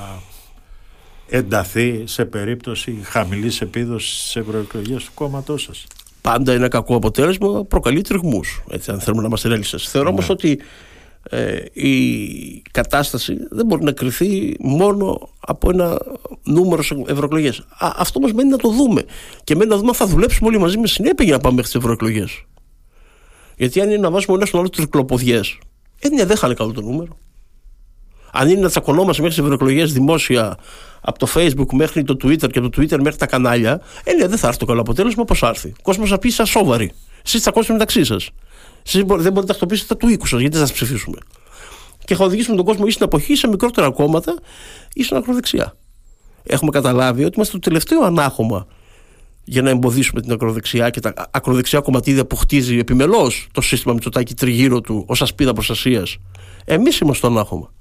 ενταθεί 1.29 2.03
σε 2.05 2.25
περίπτωση 2.25 2.99
χαμηλής 3.03 3.61
επίδοσης 3.61 4.19
στις 4.19 4.35
ευρωεκλογές 4.35 5.03
του 5.03 5.11
κόμματός 5.13 5.61
σας; 5.61 5.85
Πάντα 6.21 6.53
ένα 6.53 6.67
κακό 6.67 6.95
αποτέλεσμα 6.95 7.65
προκαλεί 7.65 8.01
τριγμούς, 8.01 8.61
έτσι, 8.69 8.91
αν 8.91 8.99
θέλουμε 8.99 9.21
να 9.21 9.27
είμαστε 9.27 9.47
ρεαλιστές. 9.47 9.89
Θεωρώ 9.89 10.09
όμως 10.09 10.27
ναι. 10.27 10.33
ότι 10.33 10.59
ε, 11.29 11.57
η 11.73 12.61
κατάσταση 12.71 13.37
δεν 13.49 13.65
μπορεί 13.65 13.83
να 13.83 13.91
κρυθεί 13.91 14.55
μόνο 14.59 15.29
από 15.39 15.69
ένα 15.69 16.01
νούμερο 16.43 16.83
σε 16.83 17.03
ευρωεκλογές. 17.07 17.65
Αυτό 17.77 18.19
μας 18.19 18.33
μένει 18.33 18.49
να 18.49 18.57
το 18.57 18.69
δούμε. 18.69 19.03
Και 19.43 19.55
μένει 19.55 19.69
να 19.69 19.75
δούμε 19.75 19.89
αν 19.89 19.95
θα 19.95 20.05
δουλέψουμε 20.07 20.49
όλοι 20.49 20.59
μαζί 20.59 20.77
με 20.77 20.87
συνέπεια 20.87 21.25
για 21.25 21.33
να 21.33 21.39
πάμε 21.39 21.55
μέχρι 21.55 21.71
τι 21.71 21.77
ευρωεκλογές. 21.77 22.43
Γιατί 23.57 23.81
αν 23.81 23.89
είναι 23.89 23.97
να 23.97 24.11
βάζουμε 24.11 24.35
ένα 24.35 24.45
στον 24.45 24.59
άλλο 24.59 24.69
τρικλοποδιέ, 24.69 25.41
ε, 25.99 26.25
δεν 26.25 26.37
χάνε 26.37 26.53
καλό 26.53 26.71
το 26.71 26.81
νούμερο. 26.81 27.17
Αν 28.31 28.49
είναι 28.49 28.59
να 28.59 28.69
τσακωνόμαστε 28.69 29.21
μέχρι 29.21 29.37
τις 29.37 29.45
ευρωεκλογές 29.45 29.93
δημόσια 29.93 30.57
από 31.01 31.19
το 31.19 31.27
Facebook 31.35 31.73
μέχρι 31.73 32.03
το 32.03 32.17
Twitter 32.23 32.51
και 32.51 32.59
από 32.59 32.69
το 32.69 32.81
Twitter 32.81 32.97
μέχρι 33.01 33.17
τα 33.17 33.25
κανάλια, 33.25 33.81
ε, 34.03 34.27
δεν 34.27 34.37
θα 34.37 34.47
έρθει 34.47 34.59
το 34.59 34.65
καλό 34.65 34.81
αποτέλεσμα. 34.81 35.25
Πώς 35.25 35.41
έρθει. 35.41 35.67
Ο 35.67 35.81
κόσμος 35.81 36.09
θα 36.09 36.19
πει 36.19 36.29
σας 36.29 36.49
σόβαροι. 36.49 36.91
Εσείς 37.25 37.41
τσακώσετε 37.41 37.73
μεταξύ 37.73 38.03
σας. 38.03 38.29
Εσείς 38.85 39.03
δεν 39.03 39.05
μπορείτε 39.05 39.29
να 39.29 39.45
τακτοποιήσετε 39.45 39.93
τα 39.93 39.99
του 39.99 40.07
οίκους 40.07 40.29
σας, 40.29 40.39
γιατί 40.39 40.55
θα 40.55 40.61
σας 40.65 40.73
ψηφίσουμε. 40.73 41.17
Και 42.05 42.15
θα 42.15 42.25
οδηγήσουμε 42.25 42.55
τον 42.55 42.65
κόσμο 42.65 42.83
ή 42.87 42.91
στην 42.91 43.05
αποχή, 43.05 43.35
σε 43.35 43.47
μικρότερα 43.47 43.91
κόμματα 43.91 44.35
ή 44.93 45.03
στην 45.03 45.17
ακροδεξιά. 45.17 45.77
Έχουμε 46.43 46.71
καταλάβει 46.71 47.23
ότι 47.23 47.35
είμαστε 47.35 47.53
το 47.53 47.59
τελευταίο 47.59 48.01
ανάχωμα 48.01 48.67
για 49.43 49.61
να 49.61 49.69
εμποδίσουμε 49.69 50.21
την 50.21 50.31
ακροδεξιά 50.31 50.89
και 50.89 50.99
τα 50.99 51.13
ακροδεξιά 51.31 51.79
κομματίδια 51.79 52.25
που 52.25 52.35
χτίζει 52.35 52.77
επιμελώς 52.77 53.47
το 53.51 53.61
σύστημα 53.61 53.93
Μητσοτάκη 53.93 54.33
τριγύρω 54.33 54.81
του 54.81 55.03
ως 55.07 55.21
ασπίδα 55.21 55.53
προστασίας. 55.53 56.17
Εμείς 56.65 56.99
είμαστε 56.99 57.27
το 57.27 57.33
ανάχωμα. 57.33 57.73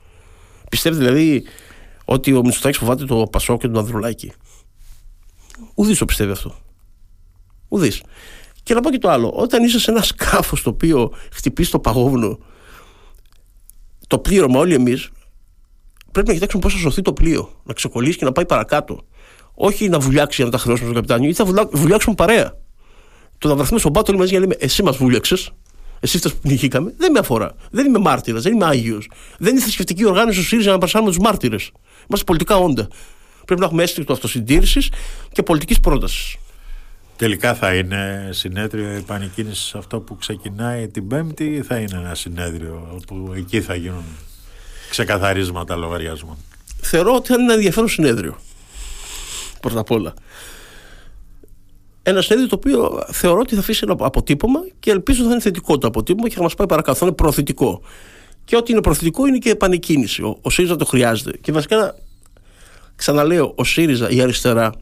Πιστεύετε 0.71 1.05
δηλαδή 1.05 1.45
ότι 2.05 2.33
ο 2.33 2.41
Μητσοτάκης 2.45 2.79
φοβάται 2.79 3.05
το 3.05 3.27
Πασό 3.31 3.57
και 3.57 3.67
τον 3.67 3.79
Ανδρουλάκη; 3.79 4.33
Ουδής 5.75 5.99
το 5.99 6.05
πιστεύει 6.05 6.31
αυτό. 6.31 6.55
Ουδής. 7.69 8.03
Και 8.69 8.75
να 8.75 8.81
πω 8.81 8.91
και 8.91 8.99
το 8.99 9.09
άλλο. 9.11 9.33
Όταν 9.35 9.65
είσαι 9.65 9.81
σε 9.81 9.91
ένα 9.91 10.03
σκάφος 10.03 10.63
το 10.63 10.71
οποίο 10.71 11.13
χτυπήσει 11.33 11.71
το 11.71 11.79
παγόβουνο, 11.79 12.39
το 14.07 14.19
πλήρωμα 14.19 14.59
όλοι 14.59 14.75
εμείς, 14.75 15.09
πρέπει 16.13 16.29
να 16.29 16.35
κοιτάξουμε 16.35 16.63
πώς 16.63 16.73
θα 16.73 16.79
σωθεί 16.79 17.03
το 17.03 17.13
πλοίο. 17.13 17.53
Να 17.65 17.73
ξεκολλήσει 17.73 18.19
και 18.19 18.25
να 18.25 18.33
πάει 18.33 18.47
παρακάτω. 18.47 19.01
Όχι 19.55 19.89
να 19.89 19.99
βουλιάξει 19.99 20.37
για 20.37 20.45
να 20.45 20.51
τα 20.51 20.59
χρεώσουμε 20.59 20.91
στον 20.91 21.03
καπιτάνιο, 21.03 21.31
ή 21.31 21.35
θα 21.35 21.69
βουλιάξουμε 21.73 22.15
παρέα. 22.15 22.57
Το 23.39 23.49
να 23.49 23.55
βρεθούμε 23.55 23.79
στον 23.79 23.93
πάτο 23.93 24.11
όλοι 24.11 24.21
μαζί 24.21 24.31
για 24.31 24.41
να 24.41 24.47
λέμε 24.47 24.57
Εσύ 24.61 24.83
μας 24.83 24.97
βούλιαξες, 24.97 25.51
εσύ 26.01 26.19
που 26.19 26.39
πνιγήκαμε, 26.43 26.95
δεν 26.97 27.13
με 27.13 27.19
αφορά. 27.19 27.55
Δεν 27.71 27.87
είμαι 27.87 27.99
μάρτυρας, 27.99 28.43
δεν 28.43 28.53
είμαι 28.53 28.65
άγιος. 28.65 29.11
Δεν 29.39 29.53
είναι 29.53 29.61
θρησκευτική 29.61 30.05
οργάνωση 30.07 30.39
ο 30.39 30.43
ΣΥΡΙΖΑ 30.43 30.71
να 30.71 30.79
παρασάνουμε 30.79 31.11
τους 31.11 31.21
μάρτυρες. 31.21 31.71
Είμαστε 32.09 32.25
πολιτικά 32.25 32.57
όντα. 32.57 32.89
Πρέπει 33.45 33.61
να 33.61 33.67
έχουμε 33.67 33.83
αίσθητο 33.83 34.13
αυτοσυντήρησης 34.13 34.91
και 35.33 35.43
πολιτικής 35.43 35.81
πρότασης. 35.81 36.37
Τελικά 37.19 37.55
θα 37.55 37.75
είναι 37.75 38.29
συνέδριο 38.33 38.89
επανεκκίνησης 38.89 39.75
αυτό 39.75 40.01
που 40.01 40.17
ξεκινάει 40.17 40.89
την 40.89 41.07
Πέμπτη 41.09 41.45
ή 41.45 41.63
θα 41.63 41.79
είναι 41.79 41.97
ένα 41.97 42.15
συνέδριο 42.15 42.89
όπου 42.93 43.33
εκεί 43.37 43.61
θα 43.61 43.75
γίνουν 43.75 44.05
ξεκαθαρίσματα 44.91 45.77
λογαριασμών; 45.77 46.37
Θεωρώ 46.81 47.15
ότι 47.15 47.29
θα 47.29 47.35
είναι 47.35 47.43
ένα 47.43 47.53
ενδιαφέρον 47.53 47.89
συνέδριο. 47.89 48.39
Πρώτα 49.61 49.81
απ' 49.81 49.91
όλα. 49.91 50.15
Ένα 52.03 52.21
συνέδριο 52.21 52.49
το 52.49 52.57
οποίο 52.57 53.05
θεωρώ 53.13 53.41
ότι 53.41 53.55
θα 53.55 53.61
αφήσει 53.61 53.81
ένα 53.89 53.97
αποτύπωμα 54.07 54.61
και 54.79 54.91
ελπίζω 54.91 55.25
θα 55.25 55.31
είναι 55.31 55.41
θετικό 55.41 55.79
το 55.79 55.87
αποτύπωμα 55.87 56.29
και 56.29 56.35
θα 56.35 56.43
μας 56.43 56.55
πάει 56.55 56.67
παρακάτω. 56.67 56.99
Θα 56.99 57.07
είναι 57.07 57.15
προωθητικό. 57.15 57.81
Και 58.45 58.57
ό,τι 58.57 58.73
είναι 58.73 58.81
προωθητικό 58.81 59.27
είναι 59.27 59.39
και 59.39 59.51
επανεκκίνηση. 59.51 60.23
Ο, 60.23 60.39
ο 60.43 60.51
ΣΥΡΙΖΑ 60.51 60.77
το 60.77 60.85
χρειάζεται. 60.85 61.39
Και 61.41 61.53
βασικά, 61.53 61.95
ξαναλέω, 62.97 63.53
ο 63.57 63.65
ΣΥΡΙΖΑ, 63.65 64.11
η 64.11 64.21
αριστερά, 64.21 64.73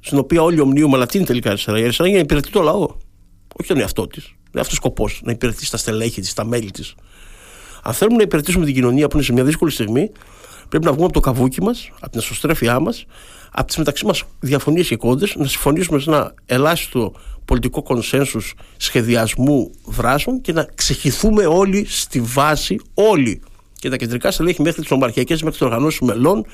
στην 0.00 0.18
οποία 0.18 0.42
όλοι 0.42 0.60
ομνίουμε, 0.60 0.96
αλλά 0.96 1.06
τι 1.06 1.18
είναι 1.18 1.26
τελικά 1.26 1.48
αριστερά. 1.50 1.78
Η 1.78 1.82
αριστερά 1.82 2.08
είναι 2.08 2.18
να 2.18 2.24
υπηρετεί 2.24 2.50
το 2.50 2.62
λαό. 2.62 2.86
Όχι 3.60 3.68
τον 3.68 3.78
εαυτό 3.78 4.06
της. 4.06 4.24
Δεν 4.24 4.34
είναι 4.52 4.60
αυτός 4.60 4.72
ο 4.72 4.80
σκοπός, 4.80 5.20
να 5.24 5.32
υπηρετήσει 5.32 5.70
τα 5.70 5.76
στελέχη 5.76 6.20
της, 6.20 6.34
τα 6.34 6.44
μέλη 6.44 6.70
της. 6.70 6.94
Αν 7.82 7.94
θέλουμε 7.94 8.16
να 8.16 8.22
υπηρετήσουμε 8.22 8.64
την 8.64 8.74
κοινωνία 8.74 9.08
που 9.08 9.16
είναι 9.16 9.24
σε 9.24 9.32
μια 9.32 9.44
δύσκολη 9.44 9.70
στιγμή, 9.70 10.10
πρέπει 10.68 10.84
να 10.84 10.90
βγούμε 10.90 11.04
από 11.04 11.14
το 11.14 11.20
καβούκι 11.20 11.62
μας, 11.62 11.90
από 12.00 12.10
την 12.10 12.20
εσωστρέφειά 12.20 12.80
μας, 12.80 13.04
από 13.52 13.66
τις 13.66 13.76
μεταξύ 13.76 14.06
μας 14.06 14.22
διαφωνίες 14.40 14.88
και 14.88 14.96
κόντες, 14.96 15.34
να 15.36 15.46
συμφωνήσουμε 15.46 15.98
σε 15.98 16.10
ένα 16.10 16.34
ελάχιστο 16.46 17.12
πολιτικό 17.44 17.82
κονσένσους 17.82 18.54
σχεδιασμού 18.76 19.70
δράσεων 19.84 20.40
και 20.40 20.52
να 20.52 20.68
ξεχυθούμε 20.74 21.46
όλοι 21.46 21.86
στη 21.88 22.20
βάση, 22.20 22.80
όλοι. 22.94 23.42
Και 23.72 23.88
τα 23.88 23.96
κεντρικά 23.96 24.30
στελέχη 24.30 24.62
μέχρι 24.62 24.82
τις 24.82 24.90
ομαρχιακές, 24.90 25.42
μέχρι 25.42 25.58
τι 25.58 25.64
οργανώσει 25.64 26.04
μελών, 26.04 26.46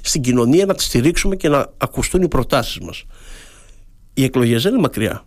στην 0.00 0.20
κοινωνία 0.20 0.66
να 0.66 0.74
τη 0.74 0.82
στηρίξουμε 0.82 1.36
και 1.36 1.48
να 1.48 1.66
ακουστούν 1.76 2.22
οι 2.22 2.28
προτάσεις 2.28 2.78
μας. 2.78 3.04
Οι 4.14 4.24
εκλογές 4.24 4.62
δεν 4.62 4.72
είναι 4.72 4.80
μακριά. 4.80 5.24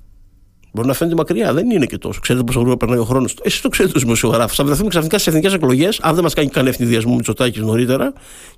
Μπορεί 0.74 0.88
να 0.88 0.94
φαίνεται 0.94 1.16
μακριά, 1.16 1.54
δεν 1.54 1.70
είναι 1.70 1.86
και 1.86 1.98
τόσο. 1.98 2.20
Ξέρετε 2.20 2.46
πόσο 2.46 2.58
γρήγορα 2.60 2.78
περνάει 2.78 2.98
ο 2.98 3.04
χρόνος. 3.04 3.36
Εσείς 3.42 3.62
το 3.62 3.70
ξέρετε, 3.70 3.94
τους 3.94 4.04
δημοσιογράφους. 4.04 4.56
Θα 4.56 4.64
βρεθούμε 4.64 4.90
ξαφνικά 4.90 5.18
στι 5.18 5.30
εθνικές 5.30 5.54
εκλογές, 5.54 6.00
αν 6.02 6.14
δεν 6.14 6.24
μας 6.24 6.34
κάνει 6.34 6.48
κανένα 6.50 6.74
ευνηδιασμό 6.74 7.16
Μητσοτάκης 7.16 7.62
νωρίτερα, 7.62 8.14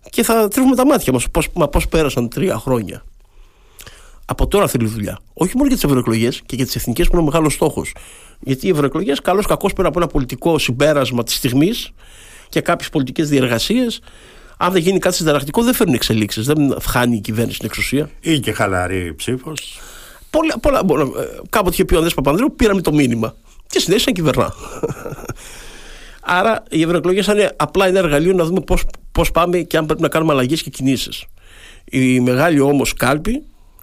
και 0.09 0.23
θα 0.23 0.47
τρίβουμε 0.47 0.75
τα 0.75 0.85
μάτια 0.85 1.13
μας. 1.13 1.29
Πώς 1.29 1.49
πώς 1.71 1.87
πέρασαν 1.87 2.29
τρία 2.29 2.57
χρόνια. 2.57 3.03
Από 4.25 4.47
τώρα 4.47 4.67
θέλει 4.67 4.87
δουλειά. 4.87 5.19
Όχι 5.33 5.51
μόνο 5.55 5.67
για 5.67 5.75
τις 5.75 5.85
ευρωεκλογές 5.85 6.41
και 6.45 6.55
για 6.55 6.65
τις 6.65 6.75
εθνικές 6.75 7.07
που 7.07 7.11
είναι 7.13 7.21
ο 7.21 7.25
μεγάλος 7.25 7.53
στόχος. 7.53 7.93
Γιατί 8.39 8.67
οι 8.67 8.69
ευρωεκλογές, 8.69 9.21
καλώς 9.21 9.45
κακό 9.45 9.73
πέρα 9.75 9.87
από 9.87 9.99
ένα 9.99 10.07
πολιτικό 10.07 10.57
συμπέρασμα 10.57 11.23
της 11.23 11.35
στιγμής 11.35 11.91
και 12.49 12.61
κάποιες 12.61 12.89
πολιτικές 12.89 13.29
διεργασίες, 13.29 13.99
αν 14.57 14.71
δεν 14.71 14.81
γίνει 14.81 14.99
κάτι 14.99 15.15
συνταρακτικό, 15.15 15.63
δεν 15.63 15.73
φέρνουν 15.73 15.95
εξελίξεις. 15.95 16.45
Δεν 16.45 16.77
χάνει 16.81 17.15
η 17.15 17.19
κυβέρνηση 17.19 17.55
στην 17.55 17.67
εξουσία. 17.67 18.09
Ή 18.19 18.39
και 18.39 18.51
χαλαρή 18.51 19.13
ψήφος. 19.15 19.79
Πολλά, 20.29 20.59
πολλά, 20.59 20.81
κάποτε 21.49 21.71
είχε 21.73 21.85
πει 21.85 21.93
ο 21.93 21.97
Ανδρέας 21.97 22.13
Παπανδρέου, 22.15 22.55
πήραμε 22.55 22.81
το 22.81 22.93
μήνυμα. 22.93 23.35
Και 23.67 23.79
συνέχισε 23.79 24.09
να 24.09 24.15
κυβερνά. 24.15 24.53
Άρα 26.37 26.63
οι 26.69 26.81
ευρωεκλογές 26.81 27.25
θα 27.25 27.33
είναι 27.33 27.51
απλά 27.55 27.87
ένα 27.87 27.99
εργαλείο 27.99 28.33
να 28.33 28.43
δούμε 28.43 28.59
πώς 29.11 29.31
πάμε 29.31 29.59
και 29.59 29.77
αν 29.77 29.85
πρέπει 29.85 30.01
να 30.01 30.07
κάνουμε 30.07 30.31
αλλαγές 30.31 30.61
και 30.61 30.69
κινήσεις. 30.69 31.25
Η 31.85 32.19
μεγάλη 32.19 32.59
όμως 32.59 32.93
κάλπη 32.93 33.31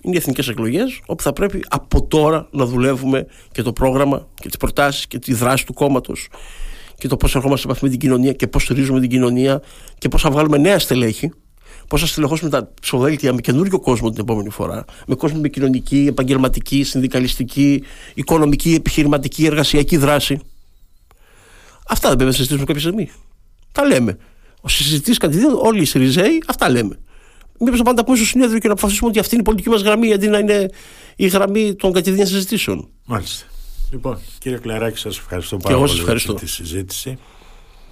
είναι 0.02 0.14
οι 0.14 0.16
εθνικές 0.16 0.48
εκλογές, 0.48 1.00
όπου 1.06 1.22
θα 1.22 1.32
πρέπει 1.32 1.64
από 1.68 2.06
τώρα 2.06 2.48
να 2.50 2.64
δουλεύουμε 2.64 3.26
και 3.52 3.62
το 3.62 3.72
πρόγραμμα 3.72 4.26
και 4.34 4.48
τις 4.48 4.56
προτάσεις 4.56 5.06
και 5.06 5.18
τη 5.18 5.34
δράση 5.34 5.66
του 5.66 5.72
κόμματος 5.72 6.28
και 7.02 7.08
το 7.08 7.16
πώς 7.16 7.34
ερχόμαστε 7.34 7.60
σε 7.60 7.66
επαφή 7.72 7.84
με 7.84 7.90
την 7.90 7.98
κοινωνία 7.98 8.32
και 8.32 8.46
πώς 8.46 8.62
στηρίζουμε 8.62 9.00
την 9.00 9.08
κοινωνία 9.08 9.62
και 9.98 10.08
πώς 10.08 10.22
θα 10.22 10.30
βγάλουμε 10.30 10.58
νέα 10.58 10.78
στελέχη. 10.78 11.32
Πώς 11.88 12.00
θα 12.00 12.06
στελεχώσουμε 12.06 12.50
τα 12.50 12.72
ψηφοδέλτια 12.80 13.32
με 13.32 13.40
καινούριο 13.40 13.80
κόσμο 13.80 14.10
την 14.10 14.20
επόμενη 14.20 14.50
φορά. 14.50 14.84
Με 15.06 15.14
κόσμο 15.14 15.40
με 15.40 15.48
κοινωνική, 15.48 16.06
επαγγελματική, 16.08 16.82
συνδικαλιστική, 16.82 17.82
οικονομική, 18.14 18.74
επιχειρηματική, 18.74 19.44
εργασιακή 19.46 19.96
δράση. 19.96 20.40
Αυτά 21.88 22.08
δεν 22.08 22.16
πρέπει 22.16 22.30
να 22.30 22.36
συζητήσουμε 22.36 22.64
κάποια 22.64 22.80
στιγμή. 22.80 23.10
Τα 23.72 23.84
λέμε. 23.84 24.18
Ο 24.60 24.68
συζητητής 24.68 25.18
κατηδίαν, 25.18 25.58
όλοι 25.62 25.80
οι 25.80 25.84
Σιριζέοι, 25.84 26.42
αυτά 26.46 26.70
λέμε. 26.70 26.98
Μήπως 27.58 27.78
να 27.78 27.84
πάντα 27.84 28.04
πούμε 28.04 28.16
στο 28.16 28.26
συνέδριο 28.26 28.58
και 28.58 28.66
να 28.66 28.72
αποφασίσουμε 28.72 29.08
ότι 29.08 29.18
αυτή 29.18 29.34
είναι 29.34 29.42
η 29.42 29.44
πολιτική 29.44 29.70
μας 29.70 29.82
γραμμή, 29.82 30.12
αντί 30.12 30.28
να 30.28 30.38
είναι 30.38 30.70
η 31.16 31.26
γραμμή 31.26 31.74
των 31.74 31.92
κατηδίαν 31.92 32.26
συζητήσεων. 32.26 32.88
Μάλιστα. 33.04 33.46
Λοιπόν, 33.92 34.18
κύριε 34.38 34.58
Κλαράκη, 34.58 34.98
σας 34.98 35.18
ευχαριστώ 35.18 35.56
πάρα 35.56 35.76
πολύ 35.76 35.92
για 36.16 36.34
τη 36.34 36.46
συζήτηση. 36.46 37.18